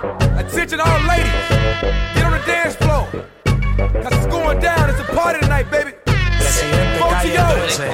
Attention 0.00 0.80
all 0.80 1.00
ladies, 1.04 1.28
get 2.16 2.24
on 2.24 2.32
the 2.32 2.42
dance 2.46 2.74
floor. 2.76 3.04
Cause 4.00 4.12
it's 4.16 4.26
going 4.32 4.58
down, 4.58 4.88
it's 4.88 4.98
a 4.98 5.04
party 5.12 5.40
tonight, 5.40 5.70
baby. 5.70 5.92
Presidente 6.06 6.96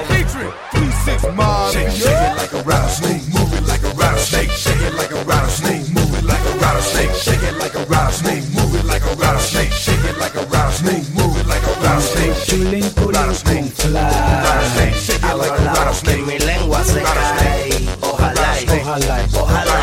featuring 0.07 0.53
3-6 0.71 1.35
Mob. 1.35 1.73
Shake, 1.73 1.91
shake 1.91 2.07
it 2.07 2.37
like 2.37 2.53
a 2.53 2.61
rattlesnake, 2.63 3.27
move 3.33 3.51
it 3.53 3.67
like 3.67 3.83
a 3.83 3.91
rattlesnake, 3.99 4.51
shake 4.51 4.79
it 4.87 4.93
like 4.95 5.11
a 5.11 5.21
rattlesnake, 5.25 5.83
move 5.91 6.13
it 6.17 6.23
like 6.23 6.39
a 6.47 6.53
rattlesnake, 6.63 7.11
shake 7.11 7.43
it 7.43 7.57
like 7.59 7.75
a 7.75 7.83
rattlesnake, 7.91 8.43
move 8.55 8.75
it 8.79 8.85
like 8.85 9.03
a 9.03 9.13
rattlesnake, 9.19 9.71
shake 9.73 10.03
it 10.07 10.17
like 10.17 10.35
a 10.35 10.45
rattlesnake, 10.47 11.03
move 11.13 11.35
it 11.35 11.45
like 11.47 11.63
a 11.63 11.73
rattlesnake, 11.83 12.35
Chulín, 12.47 12.83
chulín, 12.95 13.13
rattlesnake, 13.15 13.75
con 13.75 13.91
fly. 13.91 13.99
rattlesnake, 14.47 14.95
shake 14.95 15.23
it 15.27 15.35
like 15.35 15.51
a 15.51 15.59
Abro 15.59 15.65
la 15.65 15.67
boca 15.67 15.75
y 15.75 15.75
rattlesnake, 15.75 16.23
mi 16.25 16.39
lengua 16.39 16.83
se 16.85 17.01
cae. 17.03 17.67
Ojalá, 17.99 18.47
y- 18.55 18.63
Ojalá, 18.63 18.63
y- 18.63 18.79
ojalá, 18.79 19.17
y- 19.19 19.35
ojalá, 19.35 19.75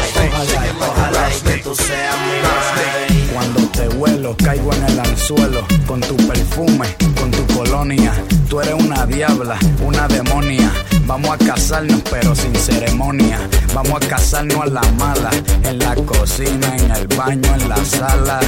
Cuando 3.32 3.60
te 3.70 3.88
vuelo, 3.88 4.36
caigo 4.36 4.72
en 4.72 4.84
el 4.84 5.00
anzuelo 5.00 5.66
con 5.86 6.00
tu 6.00 6.16
perfume, 6.16 6.86
colonia. 7.74 8.12
Tú 8.48 8.60
eres 8.60 8.74
una 8.74 9.04
diabla, 9.06 9.58
una 9.84 10.06
demonia. 10.06 10.70
Vamos 11.06 11.30
a 11.30 11.38
casarnos, 11.38 12.02
pero 12.10 12.34
sin 12.34 12.54
ceremonia. 12.54 13.38
Vamos 13.74 14.00
a 14.00 14.08
casarnos 14.08 14.60
a 14.62 14.66
la 14.66 14.82
mala, 14.98 15.30
en 15.64 15.78
la 15.80 15.94
cocina, 15.96 16.76
en 16.76 16.90
el 16.92 17.08
baño, 17.08 17.54
en 17.54 17.68
la 17.68 17.84
sala. 17.84 18.38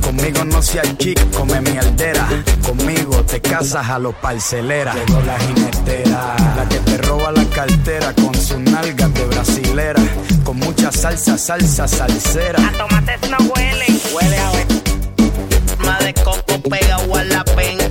Conmigo 0.00 0.44
no 0.44 0.62
seas 0.62 0.96
chic, 0.98 1.18
come 1.36 1.60
mierdera. 1.60 2.28
Conmigo 2.64 3.16
te 3.24 3.40
casas 3.40 3.88
a 3.90 3.98
los 3.98 4.14
parceleras. 4.14 4.94
Llegó 4.94 5.20
la 5.22 5.38
jinetera, 5.40 6.36
la 6.56 6.68
que 6.68 6.78
te 6.78 6.96
roba 6.98 7.32
la 7.32 7.44
cartera 7.46 8.14
con 8.14 8.34
sus 8.34 8.58
nalgas 8.58 9.12
de 9.14 9.24
brasilera. 9.24 10.02
Con 10.44 10.58
mucha 10.58 10.92
salsa, 10.92 11.36
salsa, 11.36 11.88
salsera. 11.88 12.58
tomates 12.78 13.30
no 13.30 13.38
huele. 13.52 13.86
Huele 14.14 14.38
a 14.38 14.50
ver. 14.52 14.66
Más 15.84 16.04
de 16.04 16.14
coco 16.14 16.60
pegado 16.70 17.14
a 17.16 17.24
la 17.24 17.44
penca. 17.44 17.85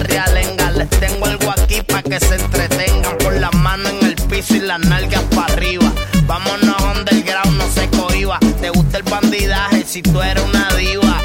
Realengas. 0.00 0.74
Les 0.76 0.90
tengo 0.90 1.26
algo 1.26 1.50
aquí 1.50 1.82
para 1.82 2.02
que 2.02 2.20
se 2.20 2.34
entretengan. 2.36 3.16
Por 3.18 3.34
las 3.34 3.54
manos 3.54 3.92
en 3.92 4.06
el 4.06 4.14
piso 4.16 4.54
y 4.56 4.60
las 4.60 4.80
nalgas 4.80 5.22
para 5.34 5.52
arriba. 5.52 5.92
Vámonos 6.26 6.76
underground, 6.96 7.56
no 7.58 7.68
se 7.68 7.88
cohiba. 7.90 8.38
Te 8.60 8.70
gusta 8.70 8.98
el 8.98 9.04
bandidaje 9.04 9.84
si 9.86 10.02
tú 10.02 10.20
eres 10.22 10.42
una 10.42 10.68
diva. 10.76 11.22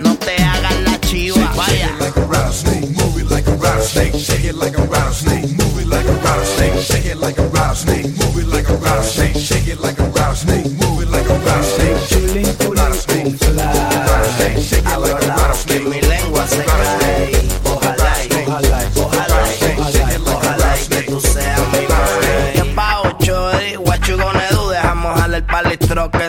No 0.00 0.14
te 0.16 0.42
hagas 0.42 0.74
la 0.84 1.00
chiva. 1.00 1.52
Vaya. 1.56 1.90
like 1.98 2.16
a 2.16 2.20
rattlesnake, 2.26 2.90
move 2.96 3.18
it 3.18 3.30
like 3.30 3.46
a 3.46 3.52
rattlesnake, 3.56 4.14
shake 4.14 4.44
it 4.44 4.54
like 4.54 4.76
a 4.78 4.82
rattlesnake, 4.82 5.48
move 5.58 5.78
it 5.80 5.86
like 5.86 6.04
a 6.06 6.12
rattlesnake, 6.12 6.82
shake 6.82 7.06
it 7.06 7.16
like 7.16 7.38
a 7.38 7.46
rattlesnake, 7.48 8.06
move 8.18 8.38
it 8.38 8.46
like 8.48 8.68
a 8.68 8.76
rattlesnake, 8.76 9.36
shake 9.36 9.68
it 9.68 9.80
like 9.80 9.98
a 9.98 10.04
rattlesnake, 10.04 10.66
move 10.80 11.02
it 11.02 11.08
like 11.10 11.26
a 11.28 11.38
rattlesnake, 11.38 11.96
Chulín, 12.08 12.44
chulín, 12.44 12.58
con 12.58 12.76
rattlesnake, 12.76 13.38
fly. 13.38 14.60
shake 14.60 14.78
it 14.78 14.86
Abro 14.86 15.12
like 15.12 15.22
a 15.22 15.25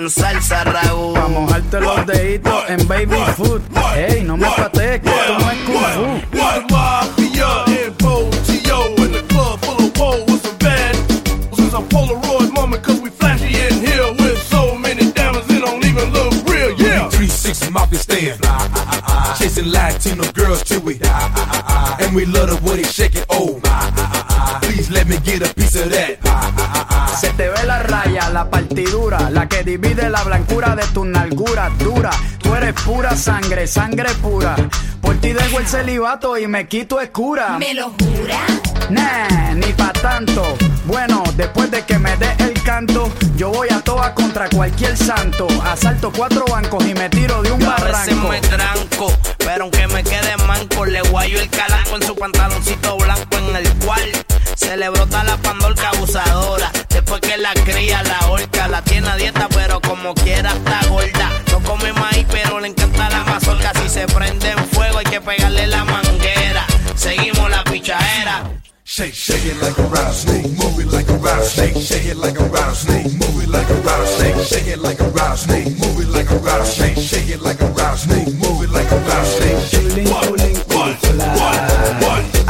en 0.08 0.12
salsa 0.12 0.64
ragú. 0.64 1.14
Vamos 1.14 1.52
a 1.52 1.60
darte 1.60 1.82
los 1.82 2.06
deditos 2.06 2.70
en 2.70 2.88
baby 2.88 3.18
food. 3.36 3.62
Ey, 3.96 4.24
no 4.24 4.38
me 4.38 4.48
patees, 4.48 5.02
que 5.02 5.10
esto 5.10 5.40
no 5.40 5.52
es 5.52 5.58
kung 5.66 5.76
fu. 5.96 6.38
What 6.38 6.72
mafia 6.72 7.66
and 7.68 7.98
Bo-T-O 7.98 8.96
in 9.04 9.12
the 9.12 9.24
club 9.28 9.60
full 9.62 9.86
of 9.86 9.98
woe 9.98 10.24
with 10.26 10.42
some 10.42 10.58
bad. 10.60 10.96
This 11.56 11.74
a 11.74 11.82
Polaroid 11.82 12.54
moment 12.54 12.84
cause 12.84 13.02
we 13.02 13.10
flashy 13.10 13.48
in 13.48 13.86
here 13.86 14.12
with 14.20 14.42
so 14.44 14.76
many 14.76 15.12
diamonds 15.12 15.50
it 15.50 15.60
don't 15.60 15.84
even 15.86 16.10
look 16.14 16.34
real, 16.48 16.72
yeah. 16.80 17.10
360 17.10 17.72
Mafia 17.72 18.00
stand, 18.00 18.40
chasing 19.38 19.72
Latino 19.72 20.32
girls 20.32 20.64
till 20.64 20.82
we 20.82 20.98
die, 20.98 21.98
and 22.00 22.16
we 22.16 22.26
love 22.26 22.50
the 22.50 22.70
way 22.70 22.78
they 22.78 22.84
shake 22.84 23.16
it. 23.16 23.26
Oh, 23.30 23.60
please 24.62 24.90
let 24.90 25.08
me 25.08 25.18
get 25.24 25.42
a 25.42 25.57
la 28.48 28.52
partidura, 28.52 29.30
la 29.30 29.48
que 29.48 29.64
divide 29.64 30.10
la 30.10 30.24
blancura 30.24 30.76
de 30.76 30.86
tu 30.94 31.04
nalgura 31.04 31.70
dura. 31.80 32.12
Tú 32.40 32.56
eres 32.56 32.74
pura 32.82 33.16
sangre, 33.16 33.68
sangre 33.68 34.10
pura. 34.22 34.56
Por 35.02 35.16
ti 35.18 35.34
dejo 35.34 35.60
el 35.60 35.68
celibato 35.68 36.38
y 36.38 36.48
me 36.48 36.68
quito 36.68 37.02
escura. 37.02 37.58
¿Me 37.60 37.74
lo 37.74 37.90
jura? 37.90 38.40
Nah, 38.90 39.54
ni 39.54 39.74
pa' 39.74 39.92
tanto. 39.94 40.44
Bueno, 40.86 41.24
después 41.36 41.70
de 41.72 41.84
que 41.84 42.00
me 42.00 42.16
dé 42.18 42.34
el 42.40 42.62
canto, 42.64 43.12
yo 43.36 43.50
voy 43.50 43.68
a 43.70 43.82
toa 43.82 44.14
contra 44.14 44.48
cualquier 44.50 44.96
santo. 44.96 45.48
Asalto 45.66 46.12
cuatro 46.16 46.46
bancos 46.50 46.86
y 46.86 46.94
me 46.94 47.10
tiro 47.10 47.42
de 47.42 47.52
un 47.52 47.60
Yo 47.60 47.70
a 47.70 47.76
veces 47.76 48.16
barranco. 48.16 48.30
me 48.30 48.40
tranco, 48.40 49.14
pero 49.40 49.64
aunque 49.64 49.88
me 49.88 50.04
quede 50.04 50.38
manco, 50.48 50.86
le 50.86 51.02
guayo 51.02 51.40
el 51.40 51.50
calanco 51.50 51.96
en 51.98 52.04
su 52.04 52.16
pantaloncito 52.16 52.98
blanco 52.98 53.27
en 53.50 53.56
el 53.56 53.74
cual 53.86 54.12
se 54.56 54.78
le 54.78 54.90
brota 54.90 55.24
la 55.24 55.38
pandorca 55.38 55.90
abusadora. 55.90 56.72
Después 56.90 57.22
que 57.22 57.38
la 57.38 57.54
cría, 57.54 58.04
la 58.04 58.28
horca, 58.30 58.68
la 58.68 58.82
tiene 58.82 59.08
a 59.10 59.16
dieta, 59.16 59.48
pero 59.50 59.80
como 59.82 60.14
quiera 60.14 60.52
está 60.52 60.82
gorda. 60.88 61.32
No 61.52 61.62
come 61.64 61.94
maíz, 61.94 62.26
pero 62.30 62.60
le 62.60 62.68
encanta 62.68 63.10
la 63.10 63.24
mazorca. 63.24 63.72
Si 63.82 63.90
se 63.90 64.08
prende 64.08 64.50
en 64.52 64.68
fuego, 64.70 65.00
hay 65.00 65.06
que 65.06 65.22
pegarle 65.22 65.68
la 65.68 65.84
manguera. 65.86 66.66
Seguimos 66.96 67.50
la 67.50 67.64
pichadera. 67.64 68.44
Shake, 68.84 69.14
shake 69.14 69.46
it 69.46 69.62
like 69.62 69.78
a 69.78 69.84
rattlesnake, 69.84 70.46
move 70.58 70.80
it 70.80 70.88
like 70.94 71.10
a 71.10 71.18
rattlesnake, 71.18 71.76
shake 71.76 72.06
it 72.06 72.16
like 72.16 72.40
a 72.40 72.46
rattlesnake, 72.46 73.12
move 73.20 73.44
it 73.44 73.50
like 73.50 73.70
a 73.70 73.76
rattlesnake, 73.82 74.48
shake 74.48 74.68
it 74.68 74.80
like 74.80 75.02
a 75.02 75.10
rattlesnake, 75.10 75.78
move 75.78 76.00
it 76.00 76.08
like 76.08 76.32
a 76.32 76.38
rattlesnake, 76.38 76.98
shake 76.98 77.28
it 77.28 77.42
like 77.42 77.60
a 77.60 77.68
rattlesnake, 77.68 78.34
move 78.36 78.64
it 78.64 78.72
like 78.72 78.90
a 78.90 78.98
rattlesnake. 78.98 79.58
Chulín, 79.70 80.08
chulín, 80.08 80.56
con 80.70 80.98
fly. 81.00 82.47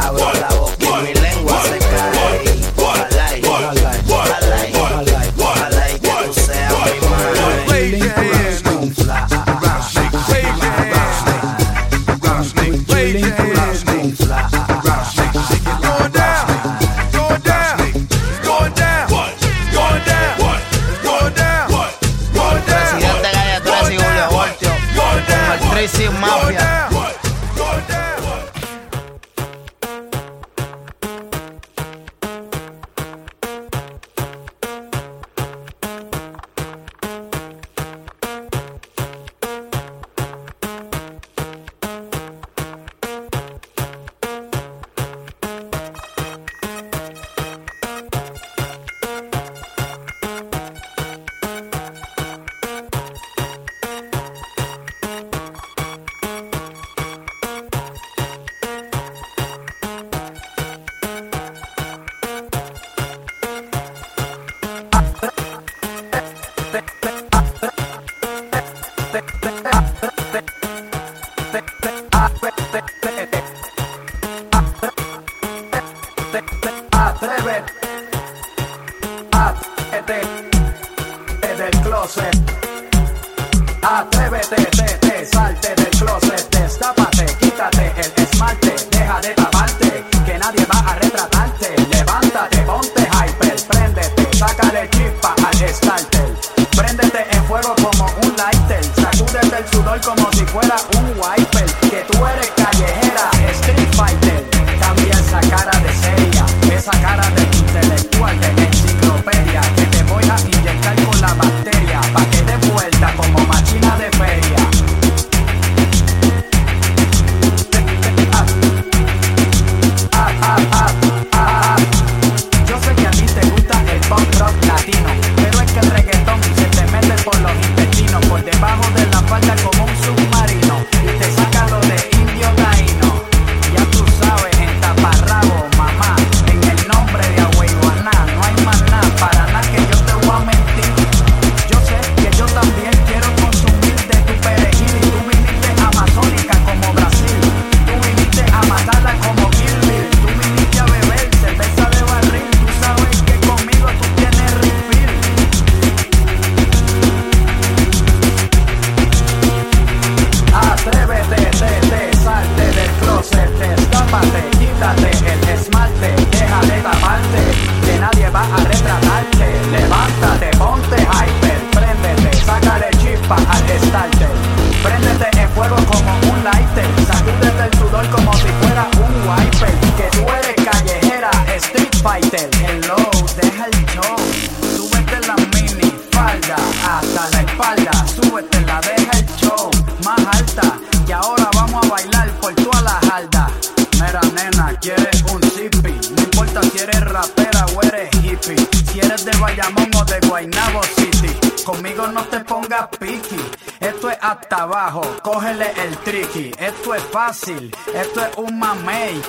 esto 207.30 208.24
es 208.24 208.36
un 208.38 208.58
mamey. 208.58 209.20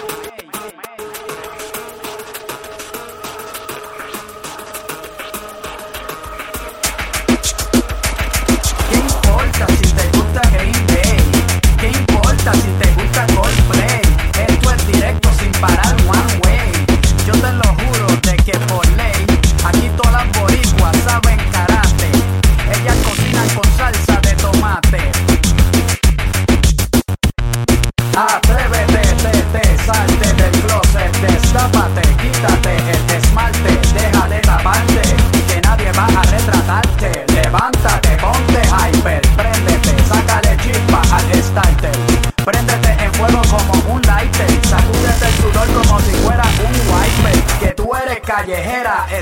¿Qué 8.89 8.95
importa 8.95 9.67
si 9.67 9.93
te 9.93 10.17
gusta 10.17 10.41
Green 10.51 10.87
Day? 10.87 11.17
¿Qué 11.77 11.87
importa 11.89 12.53
si 12.53 12.69
te 12.79 12.93
gusta 13.01 13.27
Coldplay? 13.35 14.01
Esto 14.47 14.71
es 14.71 14.87
directo 14.87 15.29
sin 15.37 15.51
parar 15.59 15.93
one 16.07 16.39
way. 16.45 16.71
Yo 17.27 17.33
te 17.33 17.51
lo 17.51 17.67
juro 17.83 18.07
de 18.21 18.37
que 18.37 18.57
por 18.59 18.88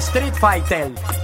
Street 0.02 0.36
Fighter. 0.38 1.17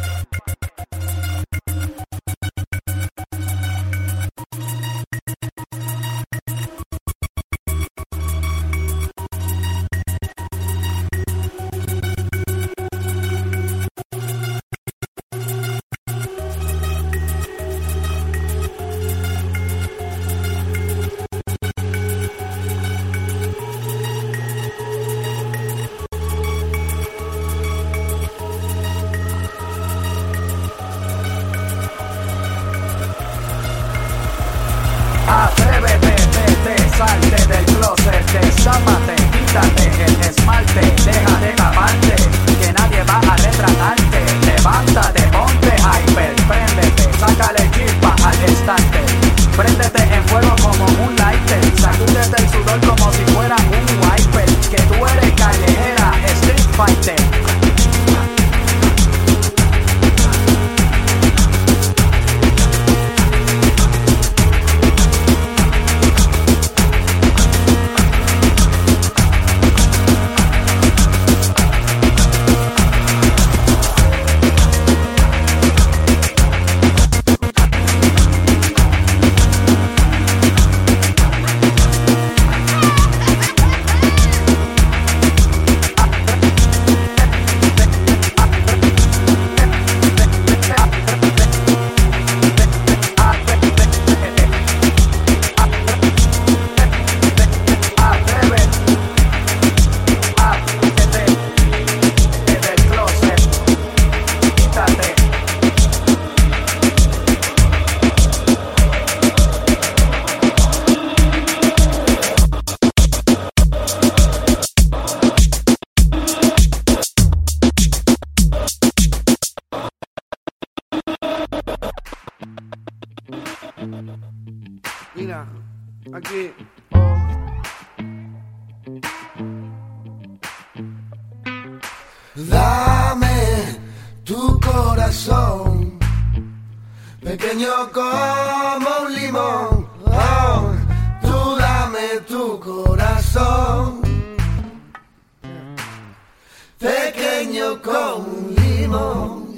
No. 148.93 149.49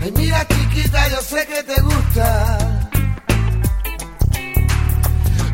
Ay, 0.00 0.12
mira, 0.16 0.46
chiquita, 0.46 1.08
yo 1.08 1.20
sé 1.20 1.46
que 1.48 1.62
te 1.64 1.80
gusta. 1.82 2.58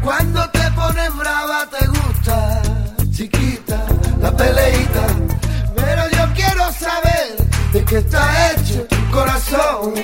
Cuando 0.03 0.51
te 0.51 0.71
pones 0.73 1.17
brava, 1.17 1.67
te 1.71 1.87
gusta, 1.87 2.63
chiquita, 3.11 3.83
la 4.21 4.37
peleita. 4.37 5.07
Pero 5.75 6.03
yo 6.11 6.35
quiero 6.35 6.71
saber 6.73 7.49
de 7.73 7.83
qué 7.83 7.97
está 7.97 8.53
hecho 8.53 8.85
tu 8.89 9.11
corazón. 9.11 9.95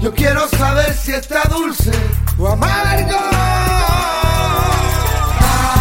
Yo 0.00 0.14
quiero 0.14 0.48
saber 0.48 0.94
si 0.94 1.12
está 1.12 1.42
dulce 1.48 1.90
o 2.38 2.48
amargo. 2.48 3.18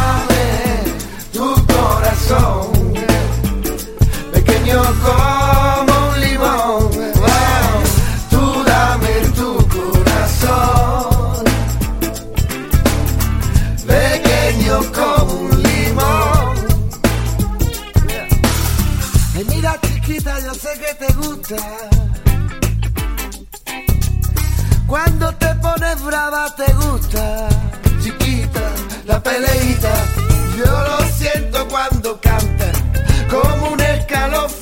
Abre 0.10 0.84
tu 1.32 1.54
corazón, 1.68 2.94
pequeño 4.34 4.82
corazón. 5.02 5.47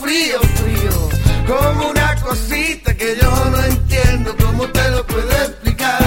frío, 0.06 0.40
frío, 0.40 1.10
como 1.48 1.90
una 1.90 2.16
cosita 2.22 2.96
que 2.96 3.18
yo 3.20 3.32
no 3.50 3.64
entiendo, 3.64 4.36
¿cómo 4.38 4.68
te 4.68 4.90
lo 4.92 5.06
puedo 5.08 5.32
explicar? 5.32 6.00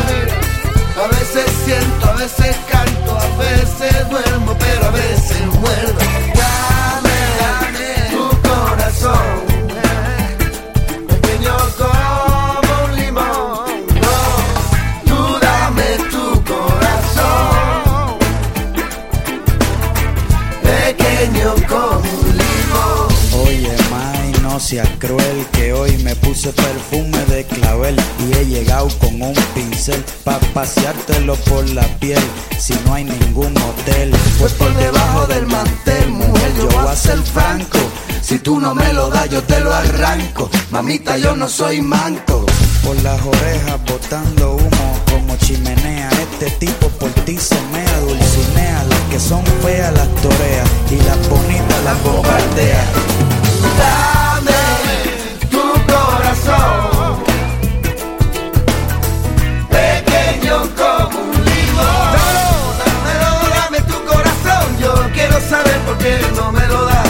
A 1.03 1.09
veces 1.09 1.47
siento, 1.65 2.07
a 2.07 2.13
veces 2.13 2.57
puse 26.39 26.53
perfume 26.53 27.19
de 27.25 27.45
clavel 27.45 27.97
y 28.21 28.37
he 28.37 28.47
llegado 28.47 28.89
con 29.01 29.21
un 29.21 29.35
pincel 29.55 30.05
pa 30.23 30.39
paseártelo 30.55 31.35
por 31.35 31.69
la 31.71 31.83
piel 31.99 32.23
si 32.61 32.75
no 32.85 32.95
hay 32.95 33.03
ningún 33.03 33.53
hotel. 33.59 34.13
Pues 34.39 34.53
por 34.53 34.73
debajo 34.77 35.27
del 35.27 35.47
mantel, 35.47 36.11
mujer, 36.11 36.53
yo 36.57 36.69
voy 36.69 36.87
a 36.87 36.95
ser 36.95 37.19
franco. 37.23 37.79
Si 38.23 38.39
tú 38.39 38.61
no 38.61 38.73
me 38.73 38.93
lo 38.93 39.11
das, 39.11 39.29
yo 39.31 39.43
te 39.43 39.59
lo 39.59 39.73
arranco. 39.75 40.49
Mamita, 40.71 41.19
yo 41.19 41.35
no 41.35 41.49
soy 41.49 41.81
manco. 41.81 42.47
Por 42.85 42.95
las 43.03 43.21
orejas 43.21 43.81
botando 43.91 44.53
humo 44.53 45.01
como 45.11 45.37
chimenea. 45.39 46.09
Este 46.23 46.51
tipo 46.65 46.87
por 47.01 47.11
ti 47.25 47.37
se 47.37 47.61
mea, 47.73 48.01
dulcinea. 48.01 48.85
Las 48.85 49.01
que 49.11 49.19
son 49.19 49.45
feas 49.65 49.93
las 49.93 50.09
torea 50.23 50.65
y 50.89 50.97
las 51.03 51.29
bonitas 51.29 51.85
las 51.85 52.03
bombardea. 52.05 52.85
Qué 65.99 66.21
no 66.37 66.53
me 66.53 66.67
lo 66.67 66.85
das. 66.85 67.09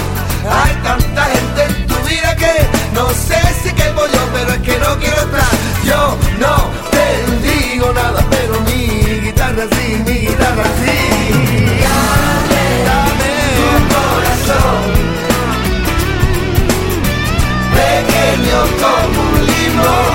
Hay 0.50 0.74
tanta 0.82 1.24
gente 1.24 1.62
en 1.64 1.86
tu 1.86 1.94
vida 2.08 2.34
que 2.36 2.54
no 2.94 3.08
sé 3.10 3.40
si 3.62 3.72
quepo 3.72 4.02
yo, 4.06 4.20
pero 4.32 4.52
es 4.52 4.60
que 4.60 4.78
no 4.78 4.98
quiero 4.98 5.20
estar. 5.22 5.54
Yo 5.84 6.16
no 6.38 6.54
te 6.90 7.06
digo 7.48 7.92
nada, 7.92 8.24
pero 8.30 8.60
mi 8.62 9.20
guitarra 9.24 9.64
sí, 9.72 10.02
mi 10.06 10.18
guitarra 10.26 10.64
sí. 10.80 10.98
Dame 12.88 13.34
tu 13.58 13.68
corazón 13.94 14.82
pequeño 17.74 18.58
como 18.82 19.20
un 19.30 19.46
limón. 19.46 20.07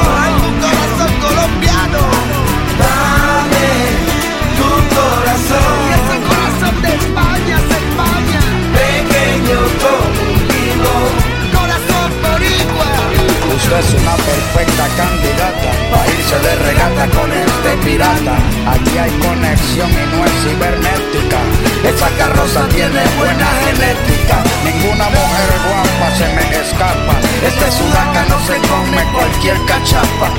Es 13.79 13.93
una 13.93 14.15
perfecta 14.15 14.87
candidata 14.97 15.71
para 15.89 16.07
irse 16.13 16.37
de 16.39 16.55
regata 16.67 17.07
con 17.09 17.31
este 17.31 17.71
pirata. 17.83 18.35
Aquí 18.67 18.97
hay 18.97 19.11
conexión 19.17 19.89
y 19.91 20.05
no 20.13 20.25
es 20.25 20.31
cibernética. 20.43 21.39
Esa 21.83 22.09
carroza 22.17 22.67
tiene 22.69 23.01
buena 23.17 23.47
genética. 23.65 24.43
Ninguna 24.63 25.05
mujer 25.09 25.49
guapa 25.65 26.07
se 26.17 26.27
me 26.35 26.45
escapa. 26.61 27.15
Este 27.41 27.71
sudaca 27.71 28.25
no 28.29 28.39
se 28.45 28.55
come 28.69 29.01
cualquier 29.11 29.57
cachapa. 29.65 30.29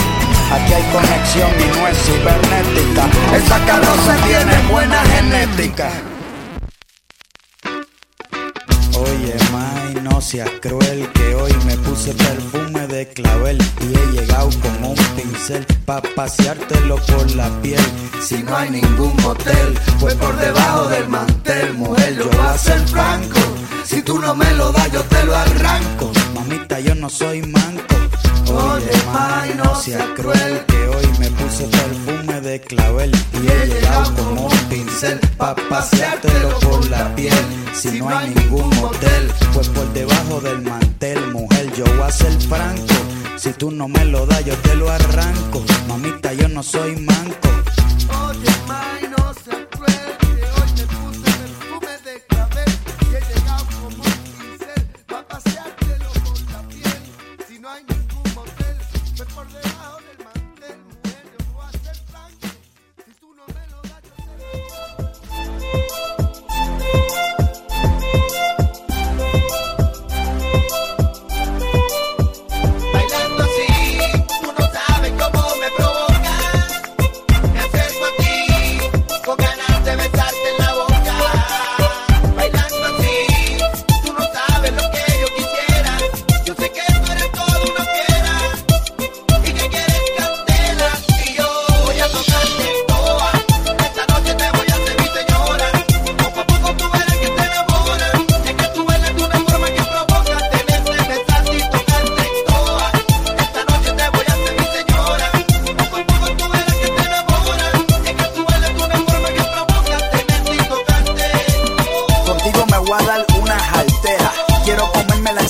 Aquí 0.55 0.73
hay 0.73 0.85
conexión 0.93 1.51
y 1.59 1.79
no 1.79 1.89
es 1.89 1.99
cibernética. 2.07 3.05
Esa 3.35 3.59
carroza 3.67 4.17
tiene 4.27 4.57
buena 4.71 5.03
genética. 5.15 5.91
Oye, 8.97 9.35
May, 9.53 10.03
no 10.03 10.21
seas 10.21 10.51
cruel 10.63 11.09
que 11.13 11.35
hoy 11.35 11.53
me 11.67 11.77
puse 11.79 12.15
perfume 12.15 12.64
de 12.95 13.09
clavel 13.09 13.59
y 13.81 13.99
he 13.99 14.21
llegado 14.21 14.49
con 14.63 14.91
un 14.91 14.97
pincel 15.17 15.67
pa 15.85 16.01
paseártelo 16.01 16.97
por 16.97 17.29
la 17.35 17.49
piel. 17.61 17.85
Si 18.23 18.41
no 18.43 18.57
hay 18.57 18.71
ningún 18.71 19.13
motel, 19.23 19.75
pues 19.99 20.15
por 20.15 20.37
debajo 20.37 20.89
del 20.89 21.09
mantel, 21.09 21.75
mujer, 21.75 22.15
yo 22.17 22.29
voy 22.31 22.47
a 22.47 22.57
ser 22.57 22.81
franco. 22.87 23.41
Si 23.85 24.01
tú 24.03 24.21
no 24.21 24.35
me 24.37 24.49
lo 24.53 24.71
das, 24.71 24.93
yo 24.93 25.03
te 25.03 25.25
lo 25.25 25.35
arranco. 25.35 26.13
Mamita, 26.35 26.79
yo 26.79 26.95
no 26.95 27.11
soy 27.11 27.43
manco. 27.43 27.97
Oye, 28.47 28.93
May, 29.13 29.55
no 29.57 29.75
seas 29.75 30.09
cruel 30.15 30.65
que 30.67 30.87
hoy 30.87 31.07
me 31.19 31.31
puse 31.31 31.65
perfume 31.65 32.41
de 32.43 32.61
clavel 32.61 33.11
y 33.33 33.51
he 33.51 33.67
llegado 33.67 34.15
con 34.15 34.39
un 34.39 34.59
pincel 34.69 35.19
pa 35.37 35.57
paseártelo 35.69 36.59
por 36.61 36.89
la 36.91 37.13
piel. 37.17 37.45
Si 37.73 37.99
no 37.99 38.09
hay 38.09 38.33
ningún 38.35 38.69
motel, 38.77 39.33
pues 39.53 39.69
por 39.69 39.93
debajo 39.93 40.41
del 40.41 40.63
mantel, 40.63 41.33
mujer, 41.33 41.64
yo 41.77 41.85
voy 41.85 42.03
a 42.03 42.11
ser 42.11 42.33
franco. 42.43 42.95
Si 43.37 43.53
tú 43.53 43.71
no 43.71 43.89
me 43.89 44.05
lo 44.05 44.27
das, 44.27 44.45
yo 44.45 44.57
te 44.59 44.75
lo 44.77 44.89
arranco. 44.91 45.63
Mamita, 45.89 46.33
yo 46.33 46.49
no 46.49 46.63
soy 46.63 46.97
manco. 46.97 47.49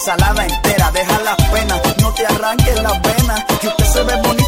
Ensalada 0.05 0.45
entera. 0.45 0.91
Deja 0.93 1.19
las 1.21 1.37
penas, 1.51 1.81
no 2.03 2.13
te 2.13 2.27
arranques 2.27 2.83
las 2.83 3.03
venas. 3.03 3.45
Que 3.61 3.69
usted 3.69 3.85
se 3.87 4.03
ve 4.03 4.17
bonita 4.23 4.44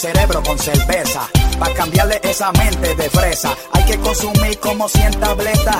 cerebro 0.00 0.42
con 0.42 0.58
cerveza. 0.58 1.28
Para 1.58 1.74
cambiarle 1.74 2.20
esa 2.24 2.50
mente 2.52 2.94
de 2.94 3.10
fresa, 3.10 3.54
hay 3.72 3.84
que 3.84 3.98
consumir 3.98 4.58
como 4.58 4.88
100 4.88 5.20
tabletas. 5.20 5.76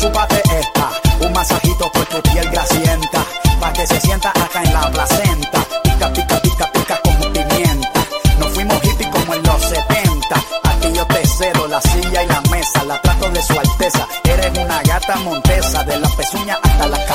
Chúpate 0.00 0.42
esta, 0.58 0.90
un 1.20 1.32
masajito 1.32 1.90
por 1.92 2.04
tu 2.06 2.20
piel 2.30 2.50
grasienta. 2.50 3.24
Pa' 3.60 3.72
que 3.72 3.86
se 3.86 4.00
sienta 4.00 4.30
acá 4.30 4.62
en 4.64 4.72
la 4.72 4.90
placenta. 4.90 5.64
Pica, 5.84 6.12
pica, 6.12 6.42
pica, 6.42 6.72
pica 6.72 7.00
como 7.04 7.32
pimienta. 7.32 8.06
Nos 8.40 8.50
fuimos 8.50 8.84
hippie 8.84 9.10
como 9.10 9.34
en 9.34 9.42
los 9.44 9.62
70. 9.62 10.36
Aquí 10.64 10.92
yo 10.92 11.06
te 11.06 11.26
cedo 11.26 11.68
la 11.68 11.80
silla 11.80 12.22
y 12.24 12.26
la 12.26 12.40
mesa. 12.50 12.84
La 12.84 13.00
trato 13.02 13.30
de 13.30 13.42
su 13.42 13.52
alteza. 13.52 14.08
Eres 14.24 14.58
una 14.58 14.82
gata 14.82 15.16
montesa, 15.16 15.84
de 15.84 15.96
la 15.96 16.08
pezuña 16.08 16.58
hasta 16.60 16.86
la 16.88 17.06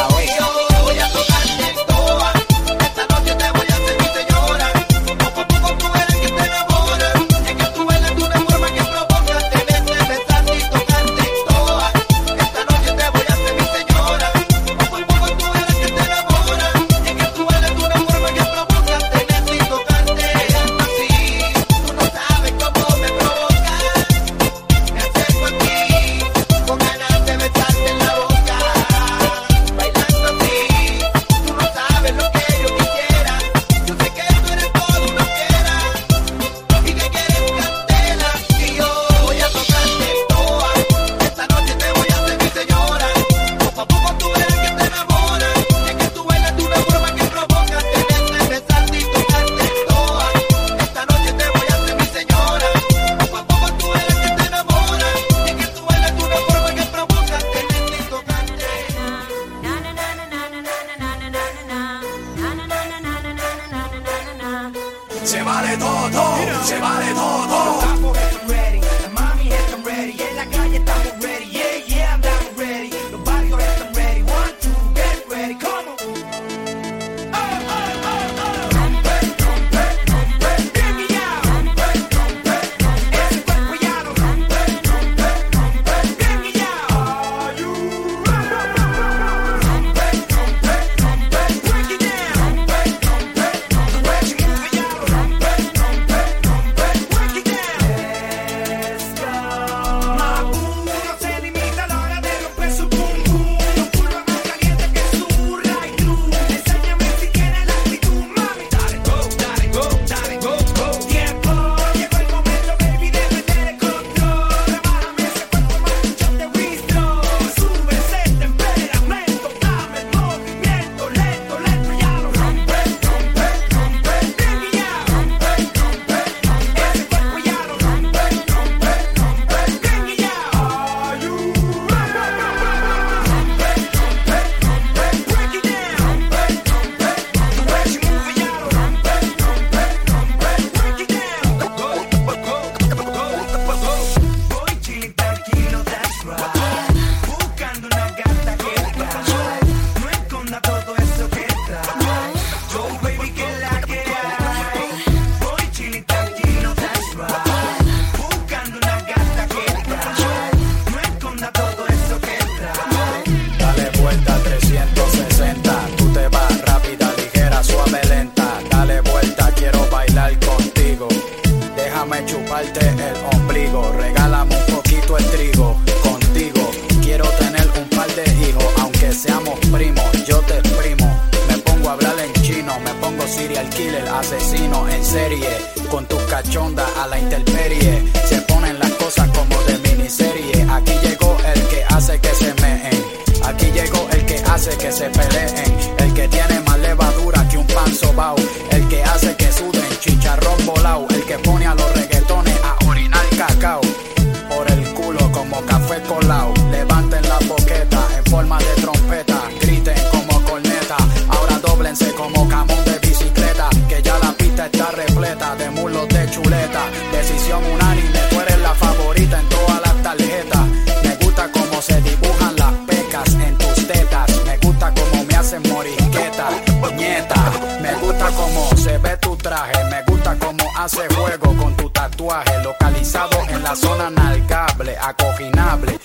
zona 233.76 234.10
nalgable, 234.10 234.98
acoginable, 234.98 236.00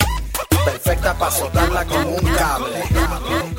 perfecta 0.65 1.13
para 1.13 1.31
soltarla 1.31 1.85
con 1.85 2.05
un 2.05 2.35
cable. 2.35 3.50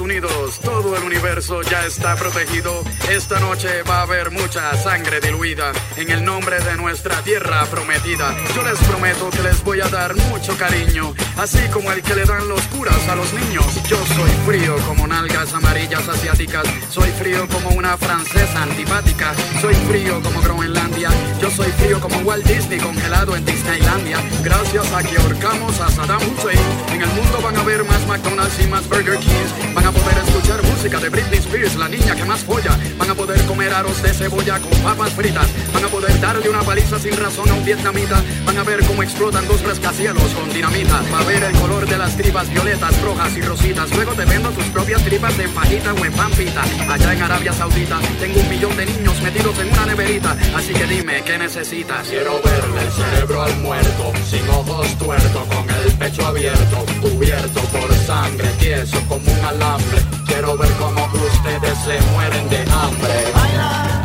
Unidos, 0.00 0.60
todo 0.60 0.96
el 0.96 1.02
universo 1.02 1.62
ya 1.62 1.84
está 1.86 2.14
protegido. 2.16 2.84
Esta 3.10 3.40
noche 3.40 3.82
va 3.82 3.98
a 3.98 4.02
haber 4.02 4.30
mucha 4.30 4.74
sangre 4.76 5.20
diluida 5.20 5.72
en 5.98 6.10
el 6.10 6.24
nombre 6.24 6.60
de 6.60 6.76
nuestra 6.76 7.16
tierra 7.22 7.64
prometida. 7.66 8.34
Yo 8.54 8.62
les 8.62 8.78
prometo 8.78 9.30
que 9.30 9.42
les 9.42 9.62
voy 9.64 9.80
a 9.80 9.88
dar 9.88 10.14
mucho 10.14 10.56
cariño, 10.56 11.12
así 11.36 11.58
como 11.72 11.90
el 11.90 12.02
que 12.02 12.14
le 12.14 12.24
dan 12.24 12.48
los 12.48 12.60
curas 12.68 13.08
a 13.08 13.16
los 13.16 13.32
niños. 13.34 13.66
Yo 13.88 13.96
soy 14.14 14.30
frío 14.46 14.76
como 14.86 15.08
nalgas 15.08 15.52
amarillas 15.54 16.08
asiáticas, 16.08 16.64
soy 16.90 17.10
frío 17.10 17.48
como 17.48 17.70
una 17.70 17.96
francesa 17.96 18.62
antipática, 18.62 19.34
soy 19.60 19.74
frío 19.74 20.22
como 20.22 20.40
Groenlandia, 20.40 21.10
yo 21.40 21.50
soy 21.50 21.70
frío 21.72 22.00
como 22.00 22.18
Walt 22.18 22.46
Disney 22.46 22.78
congelado 22.78 23.34
en 23.34 23.44
Disneylandia. 23.44 24.18
Gracias 24.44 24.92
a 24.92 25.02
que 25.02 25.16
ahorcamos 25.16 25.80
a 25.80 25.90
Saddam 25.90 26.22
Hussein, 26.22 26.60
en 26.92 27.02
el 27.02 27.08
mundo 27.08 27.40
van 27.42 27.56
a 27.56 27.60
haber 27.60 27.82
más 27.84 28.06
McDonald's 28.06 28.58
y 28.62 28.68
más 28.68 28.88
Burger 28.88 29.18
Kings. 29.18 29.74
Van 29.74 29.86
a 29.86 29.90
poder 29.90 30.18
escuchar 30.18 30.62
música 30.62 31.00
de 31.00 31.08
Britney 31.08 31.38
Spears, 31.40 31.74
la 31.74 31.88
niña 31.88 32.14
que 32.14 32.24
más 32.24 32.40
folla. 32.40 32.78
Van 32.98 33.10
a 33.10 33.14
poder 33.14 33.44
comer 33.46 33.72
aros 33.72 34.00
de 34.02 34.14
cebolla 34.14 34.60
con 34.60 34.70
papas 34.78 35.12
fritas. 35.12 35.48
Van 35.72 35.84
a 35.84 35.87
poder 35.88 36.20
darle 36.20 36.48
una 36.48 36.62
paliza 36.62 36.98
sin 36.98 37.16
razón 37.16 37.48
a 37.50 37.54
un 37.54 37.64
vietnamita. 37.64 38.22
Van 38.44 38.58
a 38.58 38.62
ver 38.62 38.84
cómo 38.86 39.02
explotan 39.02 39.46
dos 39.46 39.62
rascacielos 39.62 40.34
con 40.34 40.52
dinamita. 40.52 41.02
Va 41.12 41.20
a 41.20 41.24
ver 41.24 41.42
el 41.42 41.52
color 41.58 41.86
de 41.86 41.98
las 41.98 42.16
tripas 42.16 42.48
violetas, 42.50 43.00
rojas 43.02 43.36
y 43.36 43.40
rositas. 43.40 43.90
Luego 43.94 44.12
te 44.12 44.24
vendo 44.24 44.50
tus 44.50 44.64
propias 44.66 45.02
tripas 45.04 45.38
en 45.38 45.50
fajita 45.50 45.92
o 45.92 46.04
en 46.04 46.12
pampita. 46.12 46.62
Allá 46.88 47.12
en 47.12 47.22
Arabia 47.22 47.52
Saudita 47.52 47.98
tengo 48.20 48.40
un 48.40 48.48
millón 48.48 48.76
de 48.76 48.86
niños 48.86 49.20
metidos 49.22 49.58
en 49.58 49.72
una 49.72 49.86
neverita. 49.86 50.36
Así 50.54 50.72
que 50.72 50.86
dime, 50.86 51.22
¿qué 51.22 51.38
necesitas? 51.38 52.08
Quiero 52.08 52.40
verle 52.42 52.82
el 52.82 52.92
cerebro 52.92 53.42
al 53.42 53.56
muerto, 53.58 54.12
sin 54.28 54.48
ojos 54.48 54.98
tuerto, 54.98 55.46
con 55.46 55.68
el 55.70 55.92
pecho 55.94 56.26
abierto, 56.26 56.84
cubierto 57.00 57.60
por 57.60 57.94
sangre, 58.06 58.48
tieso 58.58 59.00
como 59.08 59.30
un 59.30 59.44
alambre. 59.44 59.98
Quiero 60.26 60.56
ver 60.56 60.70
cómo 60.78 61.04
ustedes 61.06 61.78
se 61.84 62.00
mueren 62.12 62.48
de 62.48 62.58
hambre. 62.70 63.97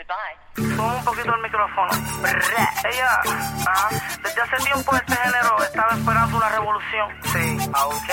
Goodbye. 0.00 0.80
Un 0.80 1.04
poquito 1.04 1.34
el 1.34 1.42
micrófono. 1.42 1.90
Ella, 2.84 3.20
ajá, 3.66 3.88
desde 4.22 4.40
hace 4.40 4.56
tiempo 4.64 4.96
este 4.96 5.14
género 5.14 5.62
estaba 5.62 5.90
esperando 5.92 6.36
una 6.38 6.48
revolución. 6.48 7.08
Sí, 7.24 7.58
ok. 7.74 8.10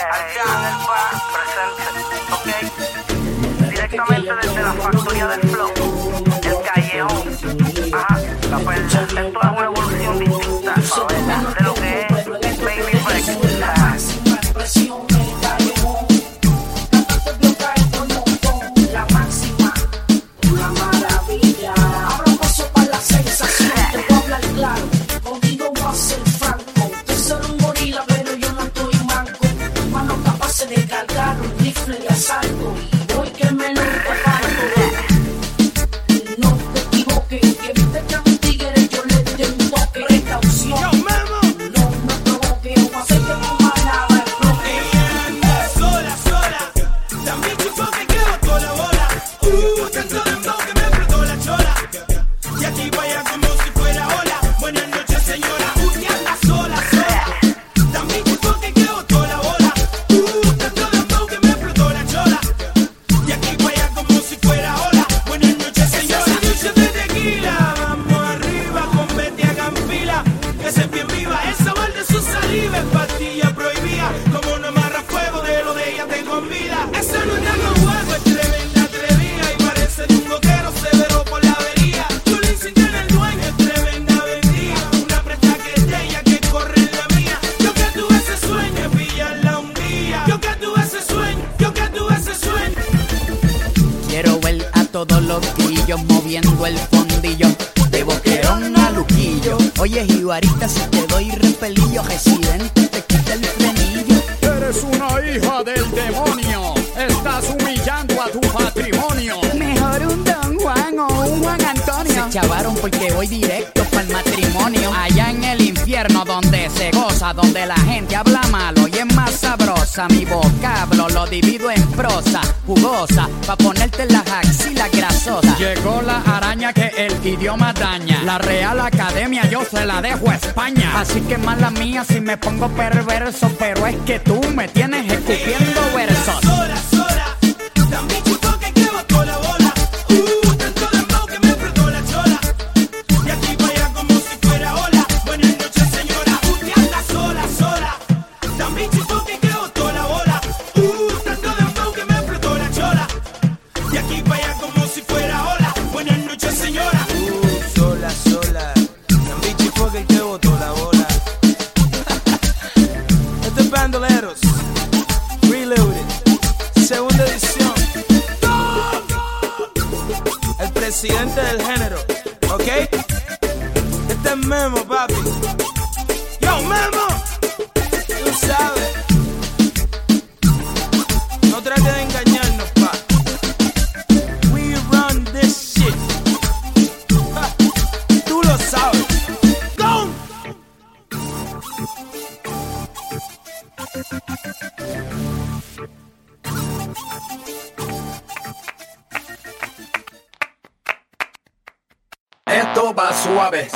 Si 132.03 132.21
me 132.21 132.38
pongo 132.38 132.67
perverso, 132.69 133.49
pero 133.57 133.88
es 133.88 133.95
que 134.05 134.19
tú 134.19 134.39
me 134.55 134.67
tienes 134.67 135.12
escupiendo 135.12 135.81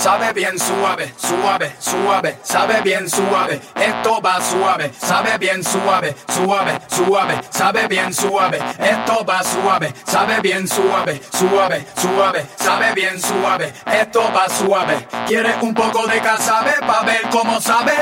sabe 0.02 0.34
bien 0.34 0.58
suave, 0.58 1.14
suave, 1.16 1.76
suave, 1.80 2.38
sabe 2.42 2.82
bien 2.82 3.08
suave. 3.08 3.62
Esto 3.76 4.20
va 4.20 4.42
suave, 4.42 4.92
sabe 5.00 5.38
bien 5.38 5.64
suave, 5.64 6.16
suave, 6.28 6.80
suave, 6.88 7.42
sabe 7.52 7.88
bien 7.88 8.12
suave. 8.12 8.58
Esto 8.80 9.24
va 9.24 9.44
suave, 9.44 9.94
sabe 10.06 10.42
bien 10.42 10.68
suave, 10.68 11.22
suave, 11.32 11.86
suave, 11.96 12.46
sabe 12.58 12.94
bien 12.96 13.22
suave. 13.22 13.74
Esto 13.86 14.22
va 14.34 14.50
suave. 14.50 15.08
¿Quieres 15.28 15.56
un 15.62 15.74
poco 15.74 16.08
de 16.08 16.20
casabe 16.20 16.74
pa' 16.80 17.04
ver 17.04 17.22
cómo 17.30 17.62
sabe? 17.62 17.94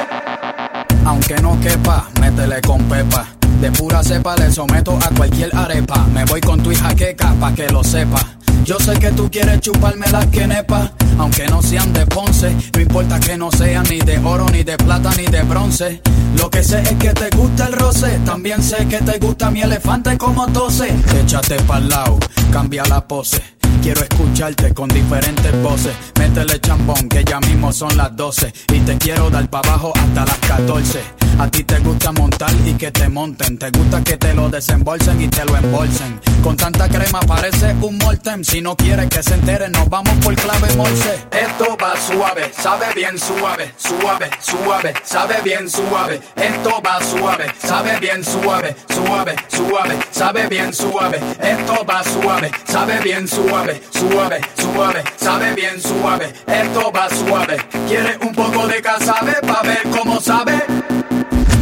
Aunque 1.05 1.35
no 1.41 1.59
quepa, 1.59 2.07
métele 2.21 2.61
con 2.61 2.81
pepa. 2.87 3.38
De 3.61 3.71
pura 3.71 4.01
cepa 4.01 4.35
le 4.37 4.51
someto 4.51 4.97
a 5.01 5.09
cualquier 5.15 5.53
arepa. 5.55 6.05
Me 6.13 6.23
voy 6.25 6.39
con 6.39 6.63
tu 6.63 6.71
hija 6.71 6.95
queca 6.95 7.33
pa' 7.39 7.53
que 7.53 7.67
lo 7.67 7.83
sepa. 7.83 8.19
Yo 8.63 8.77
sé 8.79 8.93
que 8.99 9.11
tú 9.11 9.29
quieres 9.29 9.59
chuparme 9.61 10.07
las 10.11 10.27
quenepas, 10.27 10.91
aunque 11.17 11.45
no 11.47 11.61
sean 11.61 11.91
de 11.91 12.05
Ponce. 12.05 12.55
No 12.73 12.79
importa 12.79 13.19
que 13.19 13.37
no 13.37 13.51
sean 13.51 13.85
ni 13.89 13.99
de 13.99 14.17
oro, 14.19 14.45
ni 14.49 14.63
de 14.63 14.77
plata, 14.77 15.11
ni 15.17 15.25
de 15.25 15.41
bronce. 15.43 16.01
Lo 16.37 16.49
que 16.49 16.63
sé 16.63 16.81
es 16.81 16.93
que 16.93 17.09
te 17.09 17.29
gusta 17.35 17.67
el 17.67 17.73
roce. 17.73 18.19
También 18.25 18.61
sé 18.63 18.87
que 18.87 18.99
te 18.99 19.17
gusta 19.19 19.51
mi 19.51 19.61
elefante 19.61 20.17
como 20.17 20.47
tose. 20.47 20.93
Échate 21.21 21.55
pa'l 21.63 21.89
lado, 21.89 22.17
cambia 22.51 22.83
la 22.85 23.05
pose. 23.07 23.58
Quiero 23.81 24.01
escucharte 24.01 24.73
con 24.73 24.89
diferentes 24.89 25.63
voces. 25.63 25.93
Métele 26.19 26.59
chambón, 26.59 27.07
que 27.09 27.23
ya 27.23 27.39
mismo 27.39 27.71
son 27.71 27.95
las 27.95 28.15
12. 28.15 28.53
Y 28.73 28.79
te 28.81 28.97
quiero 28.97 29.29
dar 29.29 29.49
pa' 29.49 29.59
abajo 29.59 29.93
hasta 29.95 30.25
las 30.25 30.37
14. 30.39 30.99
A 31.39 31.47
ti 31.47 31.63
te 31.63 31.79
gusta 31.79 32.11
montar 32.11 32.51
y 32.65 32.73
que 32.73 32.91
te 32.91 33.07
monten. 33.07 33.57
Te 33.57 33.69
gusta 33.71 34.03
que 34.03 34.17
te 34.17 34.33
lo 34.33 34.49
desembolsen 34.49 35.21
y 35.21 35.27
te 35.29 35.45
lo 35.45 35.55
embolsen. 35.55 36.19
Con 36.43 36.57
tanta 36.57 36.89
crema 36.89 37.21
parece 37.21 37.73
un 37.81 37.97
molten. 37.97 38.43
Si 38.43 38.59
no 38.61 38.75
quieres 38.75 39.07
que 39.07 39.23
se 39.23 39.35
entere, 39.35 39.69
nos 39.69 39.87
vamos 39.87 40.13
por 40.21 40.35
clave 40.35 40.73
morse. 40.75 41.25
Esto 41.31 41.77
va 41.81 41.93
suave, 41.95 42.51
sabe 42.53 42.87
bien 42.93 43.17
suave, 43.17 43.73
suave, 43.77 44.29
suave, 44.41 44.93
sabe 45.05 45.35
bien 45.41 45.69
suave. 45.69 46.19
Esto 46.35 46.81
va 46.85 46.99
suave, 47.01 47.45
sabe 47.63 47.99
bien 48.01 48.23
suave, 48.25 48.75
suave, 48.93 49.35
suave, 49.47 49.97
sabe 50.11 50.47
bien 50.47 50.73
suave. 50.73 51.19
Esto 51.41 51.85
va 51.85 52.03
suave, 52.03 52.51
sabe 52.67 52.99
bien 53.01 53.27
suave, 53.27 53.68
suave, 53.91 54.41
suave, 54.57 55.03
sabe 55.17 55.53
bien 55.53 55.79
suave. 55.81 56.33
Esto 56.47 56.91
va 56.91 57.09
suave. 57.09 57.57
¿Quieres 57.87 58.17
un 58.21 58.33
poco 58.33 58.67
de 58.67 58.81
casabe 58.81 59.33
pa' 59.45 59.61
ver 59.63 59.83
cómo 59.91 60.19
sabe? 60.19 60.63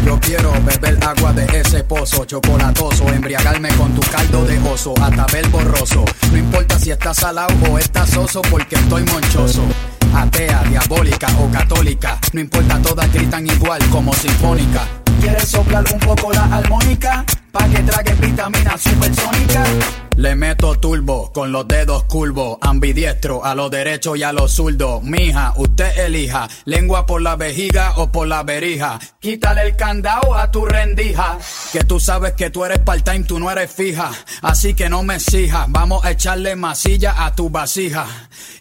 Yo 0.06 0.18
quiero 0.22 0.54
beber 0.64 0.98
agua 1.04 1.34
de 1.34 1.46
ese 1.60 1.84
pozo, 1.84 2.24
chocolatoso, 2.26 3.08
embriagarme 3.10 3.70
con 3.76 3.94
tu 3.94 4.02
caldo 4.10 4.46
de 4.46 4.58
oso, 4.60 4.94
hasta 5.02 5.26
ver 5.34 5.48
borroso. 5.50 6.06
No 6.32 6.38
importa 6.38 6.80
si 6.80 6.92
estás 6.92 7.18
salado 7.18 7.54
o 7.70 7.78
estás 7.78 8.10
soso, 8.12 8.42
porque 8.44 8.76
estoy 8.76 9.04
monchoso. 9.04 9.64
Atea, 10.16 10.64
diabólica 10.70 11.28
o 11.42 11.52
católica, 11.52 12.18
no 12.32 12.40
importa, 12.40 12.82
todas 12.82 13.12
gritan 13.12 13.46
igual 13.48 13.82
como 13.90 14.14
sinfónica. 14.14 14.88
¿Quieres 15.20 15.50
soplar 15.50 15.84
un 15.94 16.00
poco 16.00 16.32
la 16.32 16.44
armónica? 16.46 17.26
Pa' 17.58 17.68
que 17.70 17.82
tragues 17.84 18.20
vitamina 18.20 18.78
supersónica. 18.78 19.64
Le 20.18 20.36
meto 20.36 20.74
turbo 20.80 21.32
con 21.32 21.52
los 21.52 21.68
dedos 21.68 22.06
curvos, 22.06 22.58
ambidiestro 22.62 23.46
a 23.46 23.54
lo 23.54 23.70
derecho 23.70 24.16
y 24.16 24.24
a 24.24 24.34
lo 24.34 24.48
zurdo. 24.48 25.00
Mija, 25.02 25.54
usted 25.58 25.96
elija, 26.06 26.48
lengua 26.66 27.06
por 27.06 27.22
la 27.22 27.36
vejiga 27.36 27.94
o 27.98 28.12
por 28.12 28.28
la 28.28 28.42
verija. 28.42 29.00
Quítale 29.20 29.62
el 29.62 29.76
candado 29.76 30.34
a 30.34 30.50
tu 30.50 30.66
rendija. 30.66 31.38
Que 31.72 31.84
tú 31.84 32.00
sabes 32.00 32.34
que 32.34 32.50
tú 32.50 32.66
eres 32.66 32.80
part-time, 32.80 33.26
tú 33.26 33.40
no 33.40 33.52
eres 33.52 33.72
fija. 33.72 34.10
Así 34.42 34.74
que 34.74 34.90
no 34.90 35.04
me 35.04 35.18
exijas, 35.18 35.68
vamos 35.70 36.04
a 36.04 36.10
echarle 36.10 36.56
masilla 36.56 37.24
a 37.24 37.36
tu 37.36 37.52
vasija. 37.52 38.08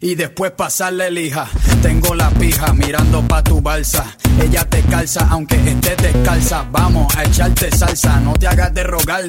Y 0.00 0.14
después 0.14 0.52
pasarle 0.52 1.10
lija. 1.10 1.48
Tengo 1.80 2.14
la 2.14 2.28
pija 2.32 2.74
mirando 2.74 3.26
pa' 3.26 3.42
tu 3.42 3.62
balsa. 3.62 4.04
Ella 4.42 4.62
te 4.68 4.82
calza 4.82 5.26
aunque 5.30 5.56
estés 5.56 5.96
descalza. 5.96 6.66
Vamos 6.70 7.16
a 7.16 7.24
echarte 7.24 7.74
salsa, 7.74 8.20
no 8.20 8.34
te 8.34 8.46
hagas 8.46 8.74
de 8.74 8.84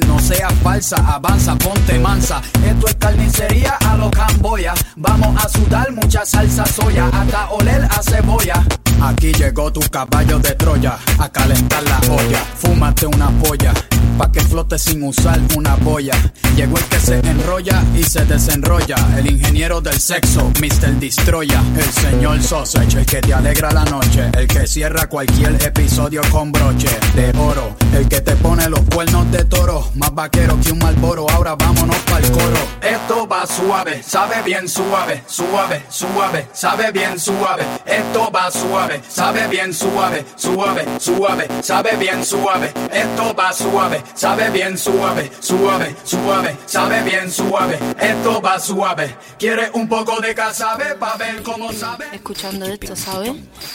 no 0.06 0.18
seas 0.20 0.52
falsa. 0.62 0.96
Avanza, 0.96 1.56
ponte 1.56 1.98
mansa. 1.98 2.40
Esto 2.64 2.86
es 2.86 2.94
carnicería 2.94 3.76
a 3.86 3.96
lo 3.96 4.10
camboya. 4.10 4.74
Vamos 4.96 5.44
a 5.44 5.48
sudar 5.48 5.92
mucha 5.92 6.24
salsa 6.24 6.64
soya, 6.66 7.08
hasta 7.08 7.50
oler 7.50 7.84
a 7.84 8.02
cebolla. 8.02 8.64
Aquí 9.02 9.32
llegó 9.32 9.72
tu 9.72 9.80
caballo 9.90 10.38
de 10.38 10.54
Troya 10.54 10.98
a 11.18 11.28
calentar 11.28 11.82
la 11.84 12.00
olla. 12.12 12.44
Fúmate 12.56 13.06
una 13.06 13.30
polla 13.42 13.72
pa' 14.18 14.30
que 14.32 14.40
flote 14.40 14.78
sin 14.78 15.02
usar 15.04 15.40
una 15.56 15.76
boya. 15.76 16.14
Llegó 16.56 16.76
el 16.76 16.84
que 16.84 16.98
se 16.98 17.20
enrolla 17.20 17.84
y 17.96 18.02
se 18.02 18.24
desenrolla. 18.24 18.96
El 19.16 19.30
ingeniero 19.30 19.80
del 19.80 19.98
sexo, 19.98 20.50
Mr. 20.60 20.98
Destroya. 20.98 21.62
El 21.76 21.90
señor 21.92 22.42
Sausage, 22.42 22.98
el 22.98 23.06
que 23.06 23.20
te 23.20 23.32
alegra 23.32 23.70
la 23.70 23.84
noche. 23.84 24.28
El 24.36 24.48
que 24.48 24.66
cierra 24.66 25.06
cualquier 25.06 25.54
episodio 25.64 26.20
con 26.30 26.50
broche 26.50 26.88
de 27.14 27.30
oro. 27.38 27.76
El 27.94 28.08
que 28.08 28.20
te 28.20 28.34
pone 28.36 28.68
los 28.68 28.80
cuernos 28.92 29.30
de 29.30 29.44
toro. 29.44 29.88
Más 29.94 30.12
vaquero 30.12 30.58
que 30.60 30.72
un 30.72 30.80
malboro. 30.80 31.30
Ahora 31.30 31.54
vámonos 31.54 31.96
pa'l 32.10 32.28
coro. 32.32 32.58
Esto 32.82 33.28
va 33.28 33.46
suave, 33.46 34.02
sabe 34.02 34.42
bien 34.44 34.68
suave, 34.68 35.22
suave, 35.26 35.82
suave, 35.88 36.48
sabe 36.52 36.90
bien 36.90 37.18
suave. 37.18 37.62
Esto 37.86 38.30
va 38.34 38.50
suave, 38.50 39.00
sabe 39.08 39.46
bien 39.48 39.72
suave, 39.72 40.24
suave, 40.36 40.84
suave, 40.98 41.48
sabe 41.62 41.96
bien 41.96 42.24
suave. 42.24 42.72
Esto 42.92 43.34
va 43.34 43.52
suave, 43.52 44.02
sabe 44.14 44.50
bien 44.50 44.76
suave, 44.76 45.30
suave, 45.40 45.94
suave, 46.04 46.56
sabe 46.66 47.02
bien 47.02 47.30
suave. 47.30 47.78
Esto 48.00 48.40
va 48.40 48.58
suave. 48.58 49.14
¿Quieres 49.38 49.70
un 49.74 49.88
poco 49.88 50.20
de 50.20 50.34
casabe 50.34 50.94
pa' 50.94 51.16
ver 51.16 51.42
cómo 51.42 51.72
sabe? 51.72 52.06
Escuchando 52.12 52.66
esto, 52.66 52.94
¿sabes? 52.96 53.32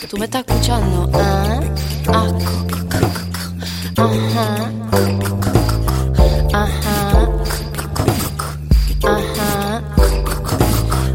¿Tú 0.08 0.16
me 0.18 0.26
estás 0.26 0.44
escuchando? 0.46 1.10
Ah, 1.14 1.60
ah, 2.08 2.28
ajá, 3.96 4.70
ajá, 6.52 7.28
ajá, 9.04 9.82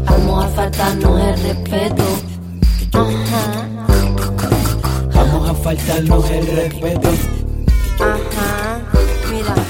vamos 0.04 0.44
a 0.44 0.48
faltarnos 0.48 1.20
el 1.20 1.42
respeto, 1.42 2.04
ajá, 2.92 3.66
Vamos 5.14 5.50
a 5.50 5.54
faltarnos 5.54 6.30
el 6.30 6.46
respeto. 6.46 7.10